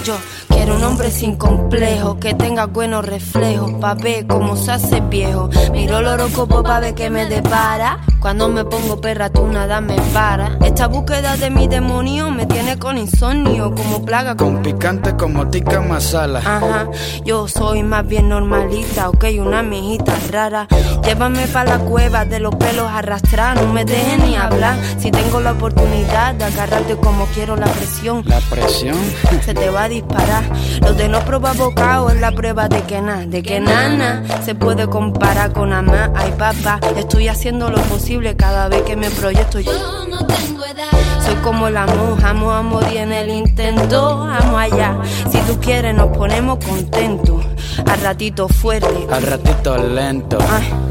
Ajá, 0.00 0.16
mira, 0.16 0.16
yo 0.16 0.24
quiero 0.24 0.39
un 0.80 0.86
hombre 0.86 1.10
sin 1.10 1.36
complejo, 1.36 2.18
que 2.18 2.32
tenga 2.34 2.64
buenos 2.64 3.04
reflejos, 3.04 3.72
pa' 3.74 3.94
ver 3.94 4.26
cómo 4.26 4.56
se 4.56 4.72
hace 4.72 5.00
viejo, 5.00 5.50
miro 5.72 5.98
el 5.98 6.06
horóscopo 6.06 6.62
pa' 6.62 6.80
ver 6.80 6.94
que 6.94 7.10
me 7.10 7.26
depara, 7.26 8.00
cuando 8.18 8.48
me 8.48 8.64
pongo 8.64 8.98
perra 8.98 9.28
tú 9.28 9.46
nada 9.46 9.82
me 9.82 9.96
para, 10.14 10.56
esta 10.64 10.86
búsqueda 10.86 11.36
de 11.36 11.50
mi 11.50 11.68
demonio 11.68 12.30
me 12.30 12.46
tiene 12.46 12.78
con 12.78 12.96
insomnio, 12.96 13.74
como 13.74 14.04
plaga 14.06 14.36
Con 14.36 14.62
picante 14.62 15.14
como 15.16 15.48
tica 15.48 15.80
masala. 15.82 16.38
Ajá, 16.38 16.88
yo 17.24 17.46
soy 17.46 17.82
más 17.82 18.06
bien 18.06 18.30
normalita, 18.30 19.10
ok, 19.10 19.24
una 19.38 19.62
mijita 19.62 20.14
rara. 20.30 20.66
Llévame 21.04 21.46
pa' 21.46 21.64
la 21.64 21.78
cueva 21.78 22.24
de 22.24 22.40
los 22.40 22.54
pelos 22.54 22.90
arrastrados, 22.90 23.66
no 23.66 23.72
me 23.72 23.84
dejes 23.84 24.18
ni 24.24 24.34
hablar. 24.34 24.78
Si 24.98 25.10
tengo 25.10 25.40
la 25.40 25.52
oportunidad 25.52 26.34
de 26.36 26.44
agarrarte 26.44 26.96
como 26.96 27.26
quiero 27.26 27.56
la 27.56 27.66
presión, 27.66 28.22
La 28.26 28.40
presión. 28.40 28.96
se 29.44 29.52
te 29.52 29.68
va 29.68 29.84
a 29.84 29.88
disparar. 29.88 30.44
Lo 30.80 30.94
de 30.94 31.08
no 31.08 31.20
probar 31.24 31.56
bocado 31.56 32.10
es 32.10 32.20
la 32.20 32.32
prueba 32.32 32.68
de 32.68 32.82
que 32.82 33.00
nada, 33.00 33.26
de 33.26 33.42
que 33.42 33.60
nada 33.60 34.22
se 34.44 34.54
puede 34.54 34.86
comparar 34.86 35.52
con 35.52 35.72
amar. 35.72 36.12
Ay, 36.14 36.32
papá, 36.38 36.80
estoy 36.96 37.28
haciendo 37.28 37.70
lo 37.70 37.80
posible 37.82 38.36
cada 38.36 38.68
vez 38.68 38.82
que 38.82 38.96
me 38.96 39.10
proyecto. 39.10 39.60
Yo 39.60 39.72
no 40.08 40.26
tengo 40.26 40.64
edad. 40.64 41.19
Soy 41.24 41.34
como 41.42 41.68
la 41.70 41.86
monja, 41.86 42.30
amo 42.30 42.50
a 42.50 42.62
morir 42.62 42.98
en 42.98 43.12
el 43.12 43.30
intento. 43.30 44.24
Amo 44.24 44.58
allá. 44.58 44.98
Si 45.30 45.38
tú 45.40 45.58
quieres, 45.60 45.94
nos 45.94 46.16
ponemos 46.16 46.64
contentos. 46.64 47.44
Al 47.86 48.00
ratito 48.00 48.48
fuerte. 48.48 49.06
Al 49.10 49.22
ratito 49.22 49.76
lento. 49.76 50.38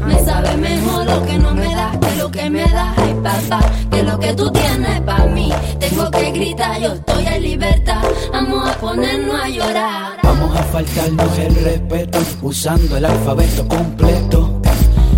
Me 0.06 0.18
sabe 0.24 0.56
mejor 0.56 1.04
lo 1.06 1.24
que 1.24 1.38
no 1.38 1.54
me 1.54 1.74
das 1.74 1.90
que 1.98 2.16
lo 2.16 2.30
que 2.30 2.50
me 2.50 2.62
das, 2.62 2.98
ay 2.98 3.14
papá, 3.22 3.60
que 3.90 4.02
lo 4.02 4.18
que 4.18 4.34
tú 4.34 4.50
tienes 4.50 5.00
para 5.02 5.26
mí. 5.26 5.52
Tengo 5.78 6.10
que 6.10 6.30
gritar, 6.30 6.80
yo 6.80 6.92
estoy 6.92 7.26
en 7.26 7.42
libertad, 7.42 8.02
vamos 8.32 8.68
a 8.68 8.72
ponernos 8.74 9.40
a 9.40 9.48
llorar. 9.48 10.18
Vamos 10.22 10.56
a 10.56 10.62
faltarnos 10.64 11.38
el 11.38 11.54
respeto 11.56 12.18
usando 12.42 12.96
el 12.96 13.04
alfabeto 13.04 13.66
completo. 13.68 14.60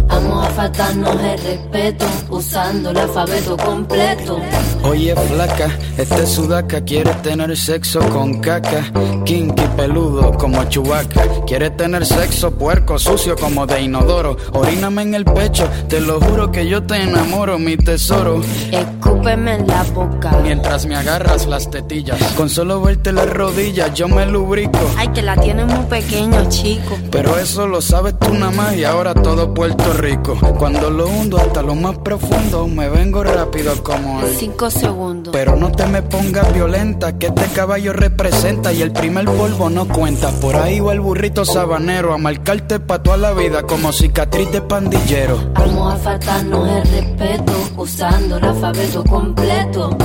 Vamos 0.08 0.41
a 0.41 0.41
faltarnos 0.52 1.20
el 1.20 1.38
respeto 1.38 2.06
usando 2.30 2.90
el 2.90 2.98
alfabeto 2.98 3.56
completo. 3.56 4.38
Oye, 4.84 5.14
flaca, 5.14 5.70
este 5.96 6.26
sudaca 6.26 6.82
quiere 6.84 7.12
tener 7.22 7.56
sexo 7.56 8.00
con 8.10 8.40
caca. 8.40 8.84
Kinky 9.24 9.62
peludo 9.76 10.32
como 10.32 10.64
chubaca. 10.64 11.22
Quiere 11.46 11.70
tener 11.70 12.04
sexo 12.04 12.50
puerco, 12.52 12.98
sucio 12.98 13.36
como 13.36 13.66
de 13.66 13.82
inodoro. 13.82 14.36
Oríname 14.52 15.02
en 15.02 15.14
el 15.14 15.24
pecho, 15.24 15.68
te 15.88 16.00
lo 16.00 16.20
juro 16.20 16.50
que 16.50 16.66
yo 16.66 16.82
te 16.82 17.02
enamoro, 17.02 17.58
mi 17.58 17.76
tesoro. 17.76 18.40
Escúpeme 18.70 19.54
en 19.54 19.66
la 19.66 19.82
boca. 19.94 20.32
Mientras 20.42 20.86
me 20.86 20.96
agarras 20.96 21.46
las 21.46 21.70
tetillas. 21.70 22.20
Con 22.34 22.48
solo 22.48 22.80
verte 22.80 23.12
las 23.12 23.30
rodillas, 23.30 23.94
yo 23.94 24.08
me 24.08 24.26
lubrico. 24.26 24.78
Ay, 24.96 25.08
que 25.08 25.22
la 25.22 25.36
tienes 25.36 25.66
muy 25.66 25.84
pequeño, 25.86 26.48
chico. 26.48 26.98
Pero 27.10 27.38
eso 27.38 27.66
lo 27.66 27.80
sabes 27.80 28.18
tú 28.18 28.34
nada 28.34 28.50
más 28.50 28.74
y 28.74 28.84
ahora 28.84 29.14
todo 29.14 29.54
Puerto 29.54 29.92
Rico. 29.94 30.36
Cuando 30.62 30.90
lo 30.90 31.06
hundo 31.06 31.38
hasta 31.38 31.62
lo 31.62 31.74
más 31.74 31.98
profundo, 31.98 32.68
me 32.68 32.88
vengo 32.88 33.24
rápido 33.24 33.82
como 33.82 34.20
el. 34.22 34.36
Cinco 34.36 34.70
segundos. 34.70 35.32
Pero 35.32 35.56
no 35.56 35.72
te 35.72 35.86
me 35.86 36.02
pongas 36.02 36.52
violenta, 36.52 37.18
que 37.18 37.26
este 37.26 37.46
caballo 37.54 37.92
representa 37.92 38.72
y 38.72 38.82
el 38.82 38.92
primer 38.92 39.24
polvo 39.24 39.70
no 39.70 39.88
cuenta. 39.88 40.30
Por 40.40 40.56
ahí 40.56 40.78
va 40.78 40.92
el 40.92 41.00
burrito 41.00 41.44
sabanero 41.44 42.12
a 42.12 42.18
marcarte 42.18 42.78
pa' 42.78 43.02
toda 43.02 43.16
la 43.16 43.32
vida 43.32 43.62
como 43.64 43.92
cicatriz 43.92 44.52
de 44.52 44.60
pandillero. 44.60 45.38
Vamos 45.54 45.94
a 45.94 45.96
faltarnos 45.96 46.68
el 46.68 46.82
respeto 46.82 47.52
usando 47.76 48.36
el 48.36 48.44
alfabeto 48.44 49.04
completo. 49.04 49.96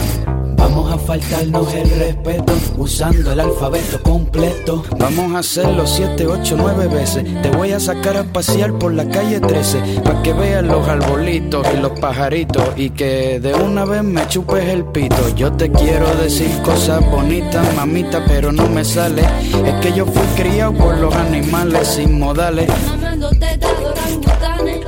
Vamos 0.69 0.91
a 0.91 0.97
faltarnos 0.97 1.73
el 1.73 1.89
respeto 1.91 2.53
usando 2.77 3.31
el 3.31 3.39
alfabeto 3.39 4.03
completo. 4.03 4.83
Vamos 4.99 5.33
a 5.33 5.39
hacerlo 5.39 5.87
7, 5.87 6.27
8, 6.27 6.55
9 6.57 6.87
veces. 6.87 7.41
Te 7.41 7.49
voy 7.51 7.71
a 7.71 7.79
sacar 7.79 8.17
a 8.17 8.25
pasear 8.25 8.73
por 8.73 8.93
la 8.93 9.07
calle 9.07 9.39
13 9.39 10.01
para 10.03 10.21
que 10.21 10.33
veas 10.33 10.65
los 10.65 10.85
arbolitos 10.85 11.65
y 11.73 11.77
los 11.77 11.97
pajaritos 12.01 12.65
y 12.75 12.89
que 12.89 13.39
de 13.39 13.55
una 13.55 13.85
vez 13.85 14.03
me 14.03 14.27
chupes 14.27 14.67
el 14.67 14.83
pito. 14.83 15.29
Yo 15.37 15.53
te 15.53 15.71
quiero 15.71 16.13
decir 16.15 16.49
cosas 16.63 16.99
bonitas, 17.09 17.65
mamita, 17.77 18.25
pero 18.27 18.51
no 18.51 18.67
me 18.67 18.83
sale. 18.83 19.21
Es 19.65 19.73
que 19.75 19.93
yo 19.93 20.05
fui 20.05 20.27
criado 20.35 20.73
por 20.73 20.97
los 20.97 21.15
animales 21.15 21.87
sin 21.87 22.19
modales. 22.19 22.69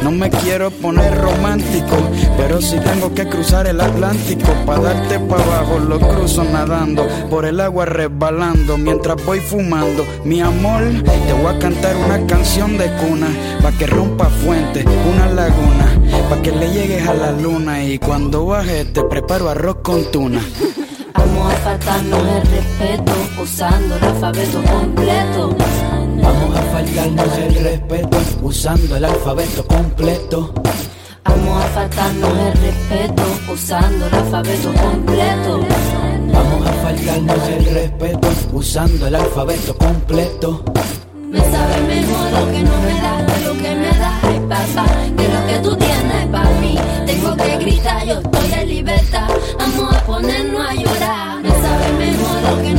No 0.01 0.11
me 0.11 0.29
quiero 0.29 0.71
poner 0.71 1.19
romántico, 1.19 1.97
pero 2.37 2.61
si 2.61 2.77
tengo 2.79 3.13
que 3.13 3.27
cruzar 3.27 3.67
el 3.67 3.81
Atlántico 3.81 4.53
para 4.65 4.81
darte 4.81 5.19
pa' 5.19 5.35
abajo, 5.35 5.79
lo 5.79 5.99
cruzo 5.99 6.43
nadando, 6.45 7.05
por 7.29 7.45
el 7.45 7.59
agua 7.59 7.85
resbalando, 7.85 8.77
mientras 8.77 9.23
voy 9.25 9.39
fumando. 9.41 10.05
Mi 10.23 10.39
amor, 10.39 10.83
te 11.03 11.33
voy 11.33 11.53
a 11.53 11.59
cantar 11.59 11.95
una 11.97 12.25
canción 12.27 12.77
de 12.77 12.89
cuna, 12.93 13.27
pa' 13.61 13.73
que 13.73 13.87
rompa 13.87 14.25
fuente, 14.25 14.85
una 15.13 15.27
laguna, 15.27 15.85
pa' 16.29 16.41
que 16.41 16.51
le 16.51 16.71
llegues 16.71 17.07
a 17.07 17.13
la 17.13 17.31
luna 17.31 17.83
y 17.83 17.99
cuando 17.99 18.45
baje 18.45 18.85
te 18.85 19.03
preparo 19.03 19.49
arroz 19.49 19.77
con 19.83 20.09
tuna. 20.11 20.41
Vamos 21.13 21.53
a 21.65 21.73
el 21.73 22.41
respeto 22.47 23.11
usando 23.41 23.97
el 23.97 24.03
alfabeto 24.03 24.63
completo. 24.63 25.55
Vamos 26.21 26.57
a 26.57 26.61
faltarnos 26.61 27.37
el 27.37 27.55
respeto 27.55 28.17
usando 28.41 28.95
el 28.95 29.05
alfabeto 29.05 29.65
completo. 29.65 30.53
Vamos 31.25 31.63
a 31.63 31.67
faltarnos 31.67 32.31
el 32.31 32.53
respeto 32.61 33.23
usando 33.51 34.07
el 34.07 34.13
alfabeto 34.13 34.73
completo. 34.73 35.59
Vamos 36.33 36.67
a 36.67 36.73
faltarnos 36.73 37.47
el 37.49 37.65
respeto 37.65 38.27
usando 38.53 39.07
el 39.07 39.15
alfabeto 39.15 39.77
completo. 39.77 40.63
Me 41.31 41.39
sabe 41.39 41.81
mejor 41.87 42.31
lo 42.31 42.51
que 42.51 42.63
no 42.63 42.77
me 42.81 42.93
da 43.01 43.25
que 43.25 43.45
lo 43.45 43.53
que 43.53 43.75
me 43.75 43.99
da, 43.99 44.19
ay 44.23 44.39
papá, 44.49 44.85
que 45.15 45.27
lo 45.27 45.47
que 45.47 45.59
tú 45.61 45.75
tienes 45.75 46.27
para 46.31 46.49
mí. 46.59 46.75
Tengo 47.05 47.35
que 47.35 47.57
gritar, 47.57 48.05
yo 48.07 48.19
estoy 48.19 48.53
en 48.59 48.69
libertad, 48.69 49.29
vamos 49.59 49.95
a 49.95 50.05
ponernos 50.05 50.67
a 50.67 50.73
llorar. 50.73 51.41
Me 51.43 51.49
sabe 51.49 51.91
mejor 51.99 52.41
lo 52.41 52.63
que 52.63 52.73
no 52.73 52.78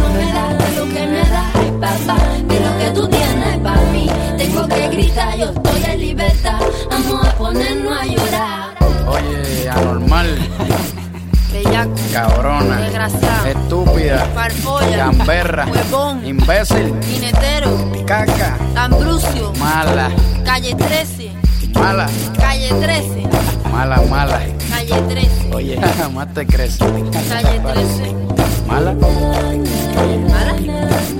lo 1.95 2.79
que 2.79 2.91
tú 2.95 3.09
tienes 3.09 3.59
para 3.59 3.81
mí. 3.93 4.09
Tengo 4.39 4.67
que 4.69 4.89
gritar, 4.89 5.37
yo 5.37 5.47
estoy 5.47 5.83
en 5.93 6.01
libertad, 6.01 6.61
vamos 6.91 7.27
a 7.27 7.33
ponernos 7.37 7.99
a 8.01 8.07
llorar. 8.07 8.75
Oye, 9.09 9.69
anormal, 9.71 10.39
Bellaco, 11.53 11.91
cabrona, 12.13 12.77
desgraciado, 12.77 13.47
estúpida, 13.49 14.19
farfolla, 14.35 14.97
gamberra, 14.97 15.67
huevón, 15.67 16.25
imbécil, 16.25 16.95
jinetero, 17.03 17.77
caca, 18.07 18.57
Ambrucio, 18.77 19.53
mala, 19.59 20.11
calle 20.45 20.75
13, 20.77 21.33
mala, 21.75 22.07
calle 22.39 22.69
13, 22.69 23.27
mala, 23.73 24.01
mala. 24.09 24.41
calle 24.71 24.95
13, 25.09 25.51
Oye, 25.55 25.81
más 26.15 26.33
te 26.35 26.47
crees. 26.47 26.79
calle 26.79 27.59
13. 27.61 28.15
Mala, 28.69 28.93
¿Mala? 28.93 28.95
mala, 28.95 30.55
mala, 30.55 31.20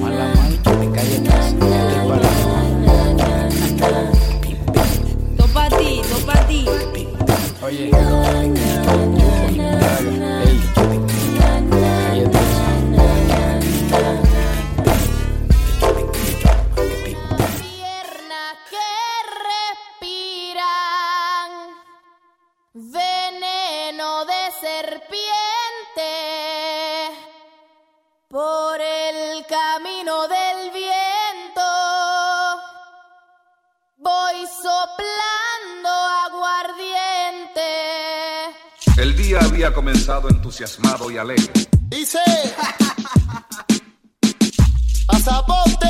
entusiasmado 40.51 41.09
y 41.13 41.17
alegre. 41.17 41.53
Dice. 41.83 42.19
Pasaporte. 45.07 45.87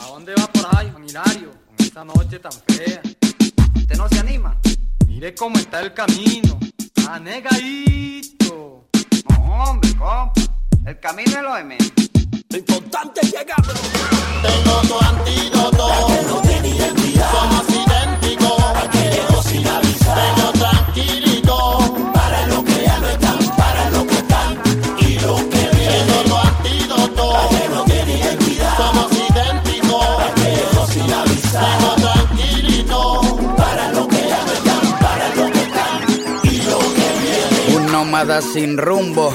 ¿A 0.00 0.06
dónde 0.08 0.34
va 0.34 0.48
por 0.48 0.66
ahí, 0.76 0.90
Juan 0.90 1.08
Hilario? 1.08 1.52
Con 1.64 1.76
esta 1.78 2.04
noche 2.04 2.40
tan 2.40 2.50
fea. 2.66 3.00
¿Usted 3.76 3.96
no 3.96 4.08
se 4.08 4.18
anima? 4.18 4.58
Mire 5.06 5.32
cómo 5.32 5.56
está 5.58 5.80
el 5.80 5.94
camino. 5.94 6.58
Anegadito. 7.08 8.88
No, 9.30 9.62
hombre, 9.62 9.94
compa. 9.94 10.32
El 10.84 10.98
camino 10.98 11.30
es 11.30 11.42
lo 11.42 11.54
de 11.54 11.64
menos. 11.64 11.92
Lo 12.50 12.58
importante 12.58 13.20
es 13.22 13.30
llegar, 13.30 13.62
bro. 13.62 13.74
Tengo 14.42 14.80
tu 14.88 14.98
antídoto. 14.98 16.47
Nómada 38.08 38.40
sin 38.40 38.78
rumbo, 38.78 39.34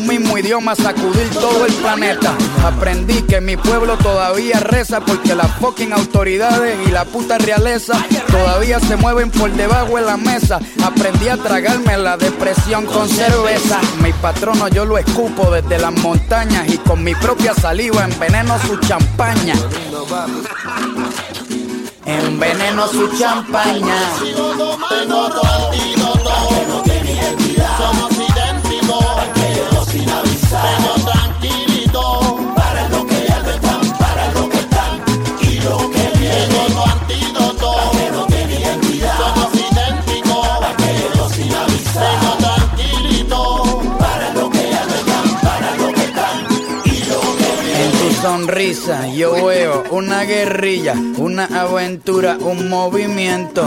mismo 0.00 0.36
idioma 0.38 0.74
sacudir 0.74 1.28
todo 1.30 1.66
el 1.66 1.72
planeta. 1.74 2.34
Aprendí 2.64 3.22
que 3.22 3.40
mi 3.40 3.56
pueblo 3.56 3.96
todavía 3.98 4.60
reza 4.60 5.00
porque 5.00 5.34
las 5.34 5.50
fucking 5.58 5.92
autoridades 5.92 6.76
y 6.86 6.90
la 6.90 7.04
puta 7.04 7.38
realeza 7.38 7.94
todavía 8.30 8.80
se 8.80 8.96
mueven 8.96 9.30
por 9.30 9.50
debajo 9.52 9.96
de 9.96 10.02
la 10.02 10.16
mesa. 10.16 10.60
Aprendí 10.84 11.28
a 11.28 11.36
tragarme 11.36 11.96
la 11.98 12.16
depresión 12.16 12.86
con 12.86 13.08
cerveza. 13.08 13.80
Mi 14.02 14.12
patrono 14.12 14.68
yo 14.68 14.84
lo 14.84 14.98
escupo 14.98 15.50
desde 15.50 15.78
las 15.78 15.92
montañas 15.92 16.68
y 16.68 16.78
con 16.78 17.02
mi 17.02 17.14
propia 17.14 17.54
saliva 17.54 18.04
enveneno 18.04 18.58
su 18.66 18.76
champaña. 18.78 19.54
Enveneno 22.04 22.88
su 22.88 23.08
champaña. 23.18 23.96
Sonrisa 48.50 49.06
yo 49.08 49.46
veo 49.46 49.84
una 49.90 50.24
guerrilla, 50.24 50.94
una 51.18 51.44
aventura, 51.44 52.36
un 52.40 52.68
movimiento. 52.68 53.66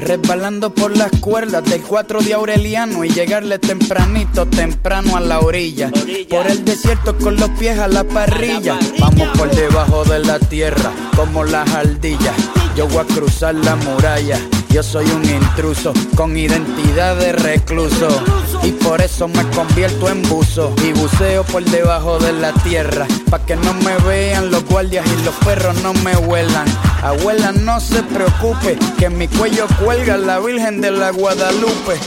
Resbalando 0.00 0.74
por 0.74 0.96
las 0.96 1.10
cuerdas 1.20 1.64
del 1.64 1.82
4 1.82 2.20
de 2.22 2.34
Aureliano 2.34 3.04
y 3.04 3.10
llegarle 3.10 3.58
tempranito, 3.58 4.46
temprano 4.46 5.16
a 5.16 5.20
la 5.20 5.40
orilla. 5.40 5.90
Por 6.28 6.46
el 6.46 6.64
desierto 6.64 7.16
con 7.18 7.36
los 7.36 7.50
pies 7.50 7.78
a 7.78 7.86
la 7.86 8.04
parrilla. 8.04 8.78
Vamos 8.98 9.28
por 9.36 9.50
debajo 9.50 10.04
de 10.04 10.20
la 10.20 10.38
tierra 10.38 10.90
como 11.14 11.44
las 11.44 11.70
ardillas. 11.74 12.34
Yo 12.76 12.88
voy 12.88 12.98
a 12.98 13.04
cruzar 13.04 13.54
la 13.54 13.76
muralla 13.76 14.38
Yo 14.70 14.84
soy 14.84 15.04
un 15.10 15.24
intruso 15.24 15.92
con 16.14 16.36
identidad 16.36 17.16
de 17.16 17.32
recluso. 17.32 18.08
Y 18.62 18.70
por 18.70 19.00
eso 19.00 19.26
me 19.26 19.44
convierto 19.50 20.08
en 20.08 20.22
buzo. 20.22 20.72
Y 20.84 20.92
buceo 20.92 21.42
por 21.44 21.64
debajo 21.64 22.18
de 22.18 22.32
la 22.32 22.52
tierra. 22.52 23.06
Pa' 23.30 23.44
que 23.44 23.56
no 23.56 23.74
me 23.74 23.96
vean 23.98 24.50
los 24.50 24.64
guardias 24.64 25.04
y 25.06 25.24
los 25.24 25.34
perros 25.36 25.74
no 25.82 25.92
me 25.94 26.16
huelan. 26.16 26.66
Abuela, 27.02 27.50
no 27.52 27.80
se 27.80 28.02
preocupe, 28.02 28.78
que 28.98 29.06
en 29.06 29.18
mi 29.18 29.26
cuello 29.26 29.66
cuelga 29.82 30.16
la 30.16 30.38
Virgen 30.38 30.80
de 30.80 30.90
la 30.90 31.10
Guadalupe. 31.10 31.98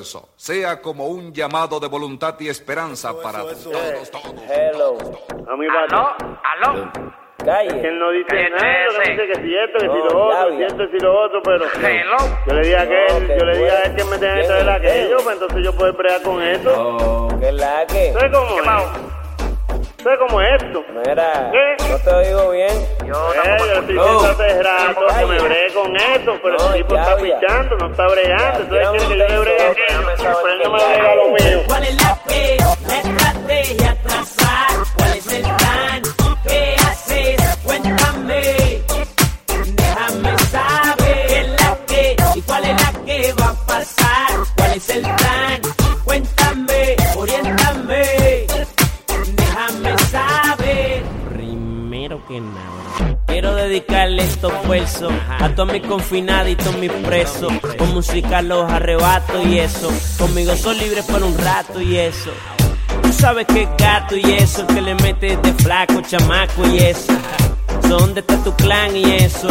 Esfuerzo, 0.00 0.28
sea 0.36 0.80
como 0.80 1.06
un 1.06 1.32
llamado 1.32 1.80
de 1.80 1.88
voluntad 1.88 2.34
y 2.40 2.48
esperanza 2.48 3.12
para 3.22 3.40
todos, 3.40 3.64
todos. 3.64 4.10
Hello. 4.48 4.96
¿Aló? 5.48 6.14
¿Aló? 6.44 6.92
Calle. 7.44 7.88
Él 7.88 7.98
no 7.98 8.10
dice 8.10 8.26
Calle 8.28 8.50
nada, 8.50 8.84
no 8.86 8.92
13. 9.00 9.10
dice 9.12 9.26
que 9.26 9.34
si 9.42 9.54
esto, 9.56 9.78
que 9.78 9.86
si 9.86 9.86
No, 9.86 10.04
lo 10.10 10.26
otro, 10.26 10.56
si 10.56 10.62
esto, 10.64 10.82
si 10.90 10.98
lo 10.98 11.24
otro, 11.24 11.40
pero 11.42 11.64
Hello. 11.66 12.16
yo 12.46 12.52
le 12.54 12.60
dije 12.62 12.76
a 12.76 12.82
aquel, 12.82 13.28
No, 13.28 13.34
yo 13.38 13.44
le 13.44 13.52
que 13.52 13.58
dije 13.58 13.70
a 13.70 13.82
él 13.84 13.96
que 13.96 14.04
me 14.04 14.18
tenía 14.18 14.34
que 14.34 14.40
¿Quién 14.40 14.46
traer 14.48 14.68
aquello, 14.70 15.16
pues 15.22 15.34
entonces 15.34 15.64
yo 15.64 15.72
puedo 15.76 15.92
bregar 15.94 16.22
con 16.22 16.42
esto. 16.42 16.70
Oh, 16.76 17.28
¿qué 17.40 17.52
la 17.52 17.86
que? 17.86 18.12
¿Sabes 18.12 18.32
cómo 18.32 18.58
es? 18.60 20.02
¿Sabes 20.02 20.18
cómo 20.18 20.40
es 20.42 20.62
esto? 20.62 20.84
Mira, 21.06 21.50
¿Qué? 21.52 21.76
no 21.90 21.98
te 21.98 22.10
oigo 22.10 22.50
bien. 22.50 22.97
Eh, 23.08 23.56
yo 23.58 23.72
estoy 23.80 23.94
diciendo 23.94 24.26
hace 24.26 24.62
rato 24.62 25.00
que 25.18 25.26
me 25.26 25.40
bregue 25.40 25.72
con 25.74 25.96
esto, 25.96 26.38
pero 26.42 26.58
No, 26.58 26.74
el 26.74 26.82
tipo 26.82 26.94
ya, 26.94 27.00
está 27.02 27.16
ya. 27.16 27.22
pichando, 27.40 27.76
no 27.78 27.90
está 27.90 28.06
bregando, 28.08 28.60
entonces 28.60 28.88
quiere 28.90 28.98
que 28.98 29.08
yo 29.08 29.14
le 29.28 29.38
bregue 29.38 29.62
aquello, 29.66 30.00
pero 30.16 30.48
él 30.48 30.58
no 30.64 30.70
me 30.72 30.84
brega 30.84 31.14
lo 31.14 31.28
mío. 31.30 31.62
¿Cuál 31.68 31.84
es 31.84 32.02
la 32.02 32.14
P? 32.26 32.56
La 32.86 32.96
estrategia 32.98 33.96
trazar. 34.02 34.68
¿Cuál 34.96 35.16
es 35.16 35.26
el 35.32 35.42
plan? 35.42 36.02
¿Qué 36.46 36.76
haces? 36.86 37.58
Cuéntame. 37.64 38.42
Déjame 39.46 40.38
saber 40.50 41.26
qué 41.28 41.40
es 41.40 41.48
la 41.48 41.78
que 41.86 42.16
y 42.34 42.42
cuál 42.42 42.64
es 42.64 42.82
la 42.82 42.92
que 43.06 43.32
va 43.40 43.46
a 43.48 43.66
pasar. 43.66 44.30
¿Cuál 44.56 44.72
es 44.74 44.90
el 44.90 45.02
plan? 45.02 45.27
Quiero 53.82 54.02
dedicarle 54.02 54.22
estos 54.24 54.68
versos 54.68 55.12
a 55.28 55.48
todos 55.54 55.72
mis 55.72 55.82
confinados 55.82 56.50
y 56.50 56.56
todos 56.56 56.76
mis 56.78 56.90
presos. 56.90 57.52
Con 57.78 57.94
música 57.94 58.42
los 58.42 58.70
arrebato 58.70 59.42
y 59.42 59.58
eso. 59.58 59.90
Conmigo 60.18 60.56
son 60.56 60.78
libres 60.78 61.04
por 61.04 61.22
un 61.22 61.36
rato 61.38 61.80
y 61.80 61.96
eso. 61.96 62.30
Tú 63.02 63.12
sabes 63.12 63.46
que 63.46 63.62
es 63.62 63.68
gato 63.78 64.16
y 64.16 64.32
eso, 64.32 64.62
el 64.62 64.74
que 64.74 64.80
le 64.80 64.94
mete 64.96 65.36
de 65.36 65.52
flaco, 65.54 66.00
chamaco 66.00 66.66
y 66.68 66.78
eso. 66.78 67.12
¿Dónde 67.88 68.20
está 68.20 68.36
tu 68.44 68.54
clan 68.54 68.94
y 68.96 69.04
eso? 69.14 69.48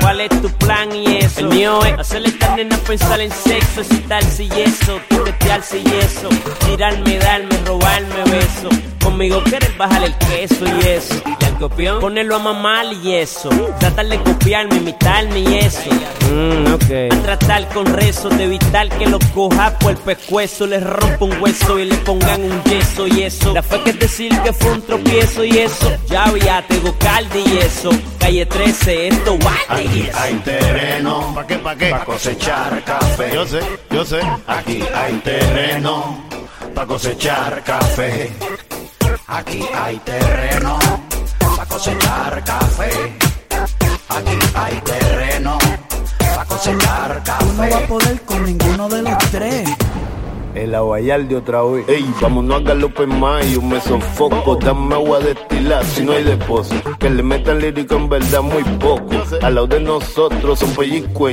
¿Cuál 0.00 0.20
es 0.20 0.30
tu 0.40 0.48
plan 0.50 0.94
y 0.94 1.16
eso? 1.16 1.40
El 1.40 1.48
mío 1.48 1.84
es 1.84 1.98
hacerle 1.98 2.28
a 2.28 2.30
esta 2.30 2.56
nena 2.56 2.76
pensar 2.78 3.20
en 3.20 3.30
sexo, 3.30 3.80
excitarse 3.80 4.44
y 4.44 4.50
eso, 4.60 5.00
toquetearse 5.08 5.78
y 5.78 5.86
eso, 5.98 6.28
tirarme, 6.66 7.18
darme, 7.18 7.56
robarme 7.66 8.22
beso. 8.30 8.68
Conmigo 9.02 9.42
quieres 9.44 9.76
bajar 9.76 10.04
el 10.04 10.14
queso 10.16 10.64
y 10.64 10.86
eso. 10.86 11.14
Y 11.26 11.44
al 11.44 11.58
copión 11.58 12.00
ponerlo 12.00 12.36
a 12.36 12.38
mamar 12.38 12.86
y 13.02 13.14
eso. 13.14 13.48
Tratar 13.78 14.06
de 14.06 14.18
copiarme, 14.22 14.76
imitarme 14.76 15.40
y 15.40 15.54
eso. 15.58 15.90
Mm. 16.30 16.66
A 17.12 17.22
tratar 17.22 17.68
con 17.68 17.86
rezos 17.86 18.36
de 18.36 18.44
evitar 18.44 18.88
que 18.88 19.06
lo 19.06 19.18
coja 19.34 19.78
por 19.78 19.92
el 19.92 19.96
pescuezo, 19.96 20.66
les 20.66 20.82
rompa 20.82 21.24
un 21.24 21.40
hueso 21.40 21.78
y 21.78 21.86
le 21.86 21.96
pongan 21.96 22.42
un 22.42 22.62
yeso 22.64 23.06
y 23.06 23.22
eso. 23.22 23.52
La 23.52 23.62
fe 23.62 23.80
que 23.84 23.92
decir 23.92 24.36
que 24.42 24.52
fue 24.52 24.72
un 24.72 24.82
tropiezo 24.82 25.44
y 25.44 25.58
eso. 25.58 25.90
Ya 26.08 26.24
ya 26.38 26.64
tengo 26.66 26.96
calde 26.98 27.39
y 27.46 27.58
eso. 27.58 27.90
Calle 28.18 28.46
13, 28.46 29.08
esto 29.08 29.36
guarde 29.40 29.84
y 29.84 29.88
Aquí 29.88 30.00
eso. 30.08 30.18
hay 30.20 30.34
terreno. 30.34 31.32
¿Para 31.34 31.46
qué? 31.46 31.56
¿Para 31.56 31.76
qué? 31.78 31.90
Para 31.90 32.04
cosechar 32.04 32.84
café. 32.84 33.30
Yo 33.34 33.46
sé, 33.46 33.60
yo 33.90 34.04
sé. 34.04 34.20
Aquí 34.46 34.82
hay 34.94 35.14
terreno. 35.24 36.24
Para 36.74 36.86
cosechar 36.86 37.62
café. 37.64 38.30
Aquí 39.26 39.62
hay 39.74 39.96
terreno 39.98 40.78
para 41.56 41.66
cosechar 41.68 42.42
café. 42.44 42.90
Aquí 44.08 44.38
hay 44.54 44.80
terreno 44.80 45.58
para 46.18 46.44
cosechar 46.46 47.22
Tú 47.38 47.46
no 47.46 47.58
vas 47.58 47.66
a 47.68 47.70
café. 47.74 47.86
poder 47.86 48.20
con 48.22 48.44
ninguno 48.44 48.88
de 48.88 49.02
los 49.02 49.18
tres. 49.30 49.68
El 50.54 50.74
aguayal 50.74 51.28
de 51.28 51.36
otra 51.36 51.62
vez. 51.62 51.88
Ey, 51.88 52.04
vámonos 52.20 52.60
a 52.60 52.64
galope 52.64 53.06
más, 53.06 53.48
yo 53.50 53.62
me 53.62 53.80
sofoco. 53.80 54.56
Dame 54.56 54.94
agua 54.94 55.20
destilar 55.20 55.84
si 55.84 56.04
no 56.04 56.12
hay 56.12 56.24
depósito. 56.24 56.96
Que 56.98 57.08
le 57.08 57.22
metan 57.22 57.60
lírico 57.60 57.94
en 57.94 58.08
verdad 58.08 58.42
muy 58.42 58.64
poco. 58.78 59.10
Al 59.42 59.54
lado 59.54 59.66
de 59.68 59.80
nosotros 59.80 60.58
son 60.58 60.70
pellizco. 60.74 61.28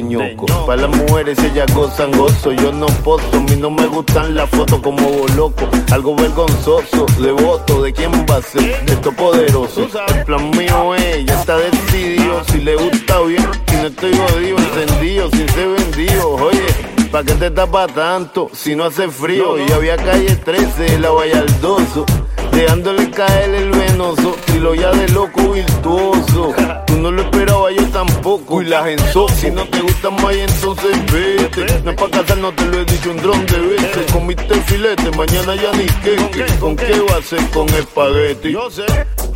Para 0.65 0.83
las 0.83 0.95
mujeres 0.95 1.39
ellas 1.39 1.73
gozan 1.73 2.11
gozo, 2.11 2.51
yo 2.51 2.71
no 2.71 2.85
pozo. 3.03 3.25
A 3.33 3.39
mí 3.39 3.55
no 3.57 3.71
me 3.71 3.87
gustan 3.87 4.35
las 4.35 4.49
fotos 4.49 4.79
como 4.81 5.25
loco. 5.35 5.67
Algo 5.91 6.15
vergonzoso, 6.15 7.05
devoto, 7.19 7.81
¿de 7.81 7.93
quién 7.93 8.11
va 8.29 8.37
a 8.37 8.41
ser? 8.41 8.85
De 8.85 8.93
esto 8.93 9.11
poderoso. 9.13 9.87
El 10.15 10.23
plan 10.25 10.49
mío 10.51 10.95
es, 10.95 11.25
ya 11.25 11.39
está 11.39 11.57
decidido. 11.57 12.43
Si 12.51 12.59
le 12.59 12.75
gusta 12.75 13.21
bien, 13.21 13.47
si 13.67 13.75
no 13.77 13.87
estoy 13.87 14.11
jodido, 14.15 14.57
encendido, 14.57 15.29
sin 15.31 15.49
ser 15.49 15.67
vendido. 15.69 16.29
Oye. 16.35 16.96
¿Pa' 17.11 17.23
qué 17.23 17.33
te 17.35 17.51
tapa 17.51 17.87
tanto 17.87 18.49
si 18.53 18.75
no 18.75 18.83
hace 18.83 19.07
frío? 19.07 19.57
Y 19.65 19.71
había 19.71 19.95
calle 19.95 20.35
13, 20.35 20.95
el 20.95 21.05
aguayaldoso, 21.05 22.05
dejándole 22.51 23.09
caer 23.09 23.55
el 23.55 23.71
venoso, 23.71 24.35
trilo 24.45 24.75
ya 24.75 24.91
de 24.91 25.07
loco 25.09 25.53
virtuoso. 25.53 26.53
Tú 26.85 26.97
no 26.97 27.11
lo 27.11 27.21
esperabas, 27.21 27.73
yo 27.75 27.87
tampoco. 27.87 28.61
Y 28.61 28.65
la 28.65 28.83
genso, 28.83 29.27
si 29.29 29.49
no 29.49 29.65
te 29.69 29.79
gusta 29.79 30.09
más, 30.09 30.35
entonces 30.35 30.97
vete. 31.11 31.81
No 31.83 31.91
es 31.91 31.97
pa' 31.97 32.09
casar, 32.09 32.37
no 32.39 32.51
te 32.51 32.65
lo 32.65 32.81
he 32.81 32.85
dicho, 32.85 33.09
un 33.09 33.17
dron 33.17 33.45
de 33.45 33.59
vete. 33.59 34.11
Comiste 34.11 34.55
filete, 34.65 35.09
mañana 35.11 35.55
ya 35.55 35.71
ni 35.73 35.85
queque. 35.85 36.45
¿Con 36.59 36.75
qué 36.75 36.99
va 37.09 37.17
a 37.17 37.21
ser? 37.21 37.39
Con 37.51 37.69
espagueti. 37.69 38.51
Yo 38.51 38.69
sé. 38.69 38.85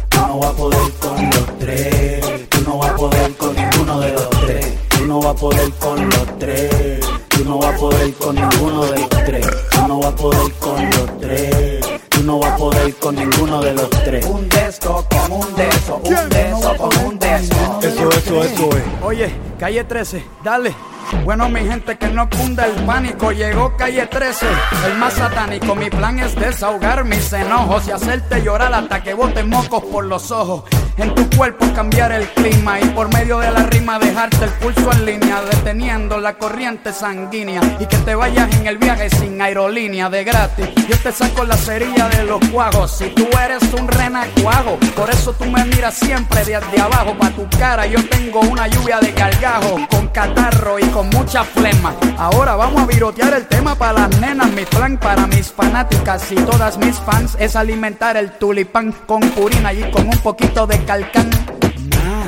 Tú 0.10 0.18
no 0.28 0.40
vas 0.40 0.50
a 0.50 0.56
poder 0.56 0.92
con 1.00 1.26
los 1.26 1.58
tres. 1.60 2.50
Tú 2.50 2.62
no 2.68 2.78
vas 2.78 2.90
a 2.90 2.96
poder 2.96 3.32
con 3.38 3.56
ninguno 3.56 4.00
de 4.02 4.12
los 4.12 4.30
tres. 4.30 4.78
Tú 4.90 5.06
no 5.06 5.20
vas 5.22 5.36
a 5.36 5.36
poder 5.36 5.72
con 5.80 6.10
los 6.10 6.38
tres. 6.38 7.21
Tú 7.32 7.46
no 7.46 7.58
vas 7.58 7.74
a 7.74 7.78
poder 7.78 8.14
con 8.16 8.36
ninguno 8.36 8.86
de 8.86 9.00
los 9.00 9.10
tres. 9.10 9.48
Tú 9.72 9.88
no 9.88 10.00
vas 10.00 10.08
a 10.08 10.16
poder 10.16 10.52
con 10.60 10.86
los 10.86 11.20
tres. 11.20 11.86
Tú 12.10 12.24
no 12.24 12.40
vas 12.40 12.52
a 12.52 12.58
poder 12.58 12.96
con 12.96 13.16
ninguno 13.16 13.62
de 13.62 13.74
los 13.74 13.90
tres. 13.90 14.26
Un 14.26 14.50
desco 14.50 15.06
con 15.10 15.32
un 15.32 15.56
deso, 15.56 16.02
un 16.04 16.30
deso 16.30 16.78
con 16.78 17.06
un 17.06 17.20
deso. 17.20 17.31
Eso, 17.36 17.80
eso, 17.82 18.44
eso 18.44 18.78
es. 18.78 18.84
Oye, 19.02 19.32
calle 19.58 19.84
13, 19.84 20.24
dale. 20.44 20.76
Bueno, 21.24 21.50
mi 21.50 21.60
gente, 21.62 21.98
que 21.98 22.08
no 22.08 22.30
cunda 22.30 22.66
el 22.66 22.74
pánico. 22.86 23.32
Llegó 23.32 23.76
calle 23.76 24.06
13, 24.08 24.46
el 24.88 24.98
más 24.98 25.14
satánico. 25.14 25.76
Mi 25.76 25.90
plan 25.90 26.20
es 26.20 26.36
desahogar 26.36 27.04
mis 27.04 27.32
enojos 27.34 27.88
y 27.88 27.92
hacerte 27.92 28.42
llorar 28.42 28.74
hasta 28.74 29.04
que 29.04 29.14
boten 29.14 29.50
mocos 29.50 29.84
por 29.84 30.06
los 30.06 30.32
ojos. 30.32 30.64
en 30.98 31.16
tu 31.16 31.28
cuerpo 31.36 31.66
cambiar 31.74 32.12
el 32.12 32.28
clima 32.30 32.80
y 32.80 32.86
por 32.90 33.12
medio 33.14 33.40
de 33.40 33.50
la 33.50 33.64
rima 33.64 33.98
dejarte 33.98 34.46
el 34.46 34.52
pulso 34.52 34.92
en 34.92 35.06
línea, 35.06 35.42
deteniendo 35.42 36.20
la 36.20 36.38
corriente 36.38 36.94
sanguínea 36.94 37.62
y 37.80 37.86
que 37.86 37.98
te 37.98 38.14
vayas 38.14 38.54
en 38.58 38.68
el 38.68 38.78
viaje 38.78 39.10
sin 39.10 39.42
aerolínea 39.42 40.10
de 40.10 40.24
gratis. 40.24 40.68
Yo 40.88 40.98
te 40.98 41.12
saco 41.12 41.44
la 41.44 41.58
cerilla 41.58 42.08
de 42.10 42.24
los 42.26 42.40
cuajos 42.50 42.98
si 42.98 43.06
tú 43.10 43.28
eres 43.44 43.64
un 43.74 43.88
renacuajo, 43.88 44.78
por 44.96 45.10
eso 45.10 45.34
tú 45.34 45.46
me 45.46 45.64
miras 45.66 45.96
siempre 45.96 46.44
desde 46.44 46.82
abajo 46.82 47.16
pa' 47.22 47.30
tu 47.30 47.48
cara. 47.58 47.86
Yo 47.86 48.00
tengo 48.10 48.42
una 48.42 48.68
lluvia 48.68 49.00
de 49.00 49.12
gargajo 49.12 49.78
con 49.90 50.08
catarro 50.08 50.80
y 50.80 50.84
con 50.86 51.08
mucha 51.10 51.44
flema. 51.44 51.96
Ahora 52.18 52.56
vamos 52.56 52.82
a 52.82 52.86
virotear 52.86 53.34
el 53.34 53.48
tema 53.48 53.76
para 53.76 53.94
las 53.94 54.20
nenas, 54.20 54.52
mi 54.52 54.66
plan 54.66 54.98
para 54.98 55.28
mis 55.28 55.52
fanáticas 55.52 56.32
y 56.32 56.36
todas 56.36 56.78
mis 56.78 56.98
fans 56.98 57.38
es 57.40 57.56
alimentar 57.56 58.18
el 58.18 58.32
tulipán 58.32 58.92
con 59.06 59.22
purina 59.32 59.72
y 59.74 59.90
con 59.92 60.08
un 60.08 60.18
poquito 60.18 60.66
de 60.68 60.84
calcán. 60.84 61.30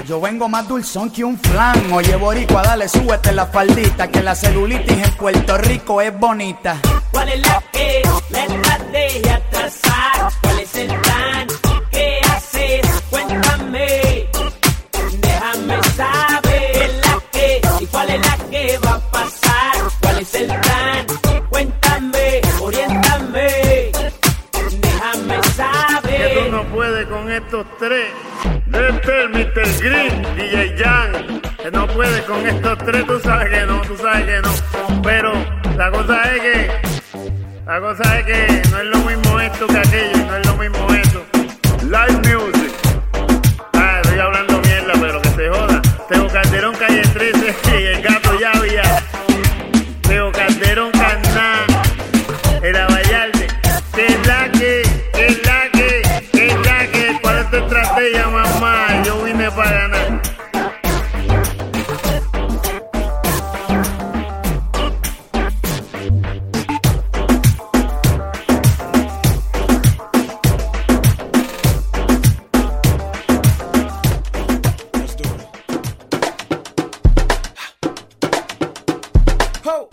Yo 0.07 0.19
vengo 0.19 0.49
más 0.49 0.67
dulzón 0.67 1.09
que 1.09 1.23
un 1.23 1.37
flan. 1.37 1.91
Oye, 1.93 2.15
boricua, 2.17 2.61
dale, 2.61 2.89
súbete 2.89 3.31
la 3.31 3.45
faldita, 3.45 4.09
que 4.09 4.21
la 4.21 4.35
celulitis 4.35 4.97
en 4.97 5.11
Puerto 5.13 5.57
Rico 5.57 6.01
es 6.01 6.17
bonita. 6.19 6.77
¿Cuál 7.11 7.29
es 7.29 7.39
la 7.47 7.63
que? 7.71 8.03
Green, 29.83 30.23
DJ 30.37 30.75
Jan. 30.77 31.41
Que 31.61 31.69
no 31.69 31.85
puede 31.87 32.23
con 32.23 32.47
estos 32.47 32.77
tres, 32.77 33.05
tú 33.05 33.19
sabes 33.19 33.49
que 33.49 33.65
no, 33.65 33.81
tú 33.81 33.97
sabes 33.97 34.25
que 34.25 34.41
no. 34.41 35.01
Pero 35.01 35.33
la 35.75 35.91
cosa 35.91 36.21
es 36.33 36.41
que, 36.41 36.71
la 37.65 37.81
cosa 37.81 38.19
es 38.19 38.25
que 38.25 38.69
no 38.71 38.79
es 38.79 38.85
lo 38.85 38.97
mismo 38.99 39.39
esto 39.41 39.67
que 39.67 39.77
aquello, 39.77 40.25
no 40.25 40.37
es 40.37 40.47
lo 40.47 40.55
mismo 40.55 40.87
esto. 40.93 41.25
Live 41.83 42.22
Ho! 79.63 79.87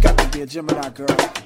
Got 0.00 0.16
to 0.16 0.28
be 0.32 0.40
a 0.40 0.46
Gemini 0.46 0.88
girl. 0.88 1.41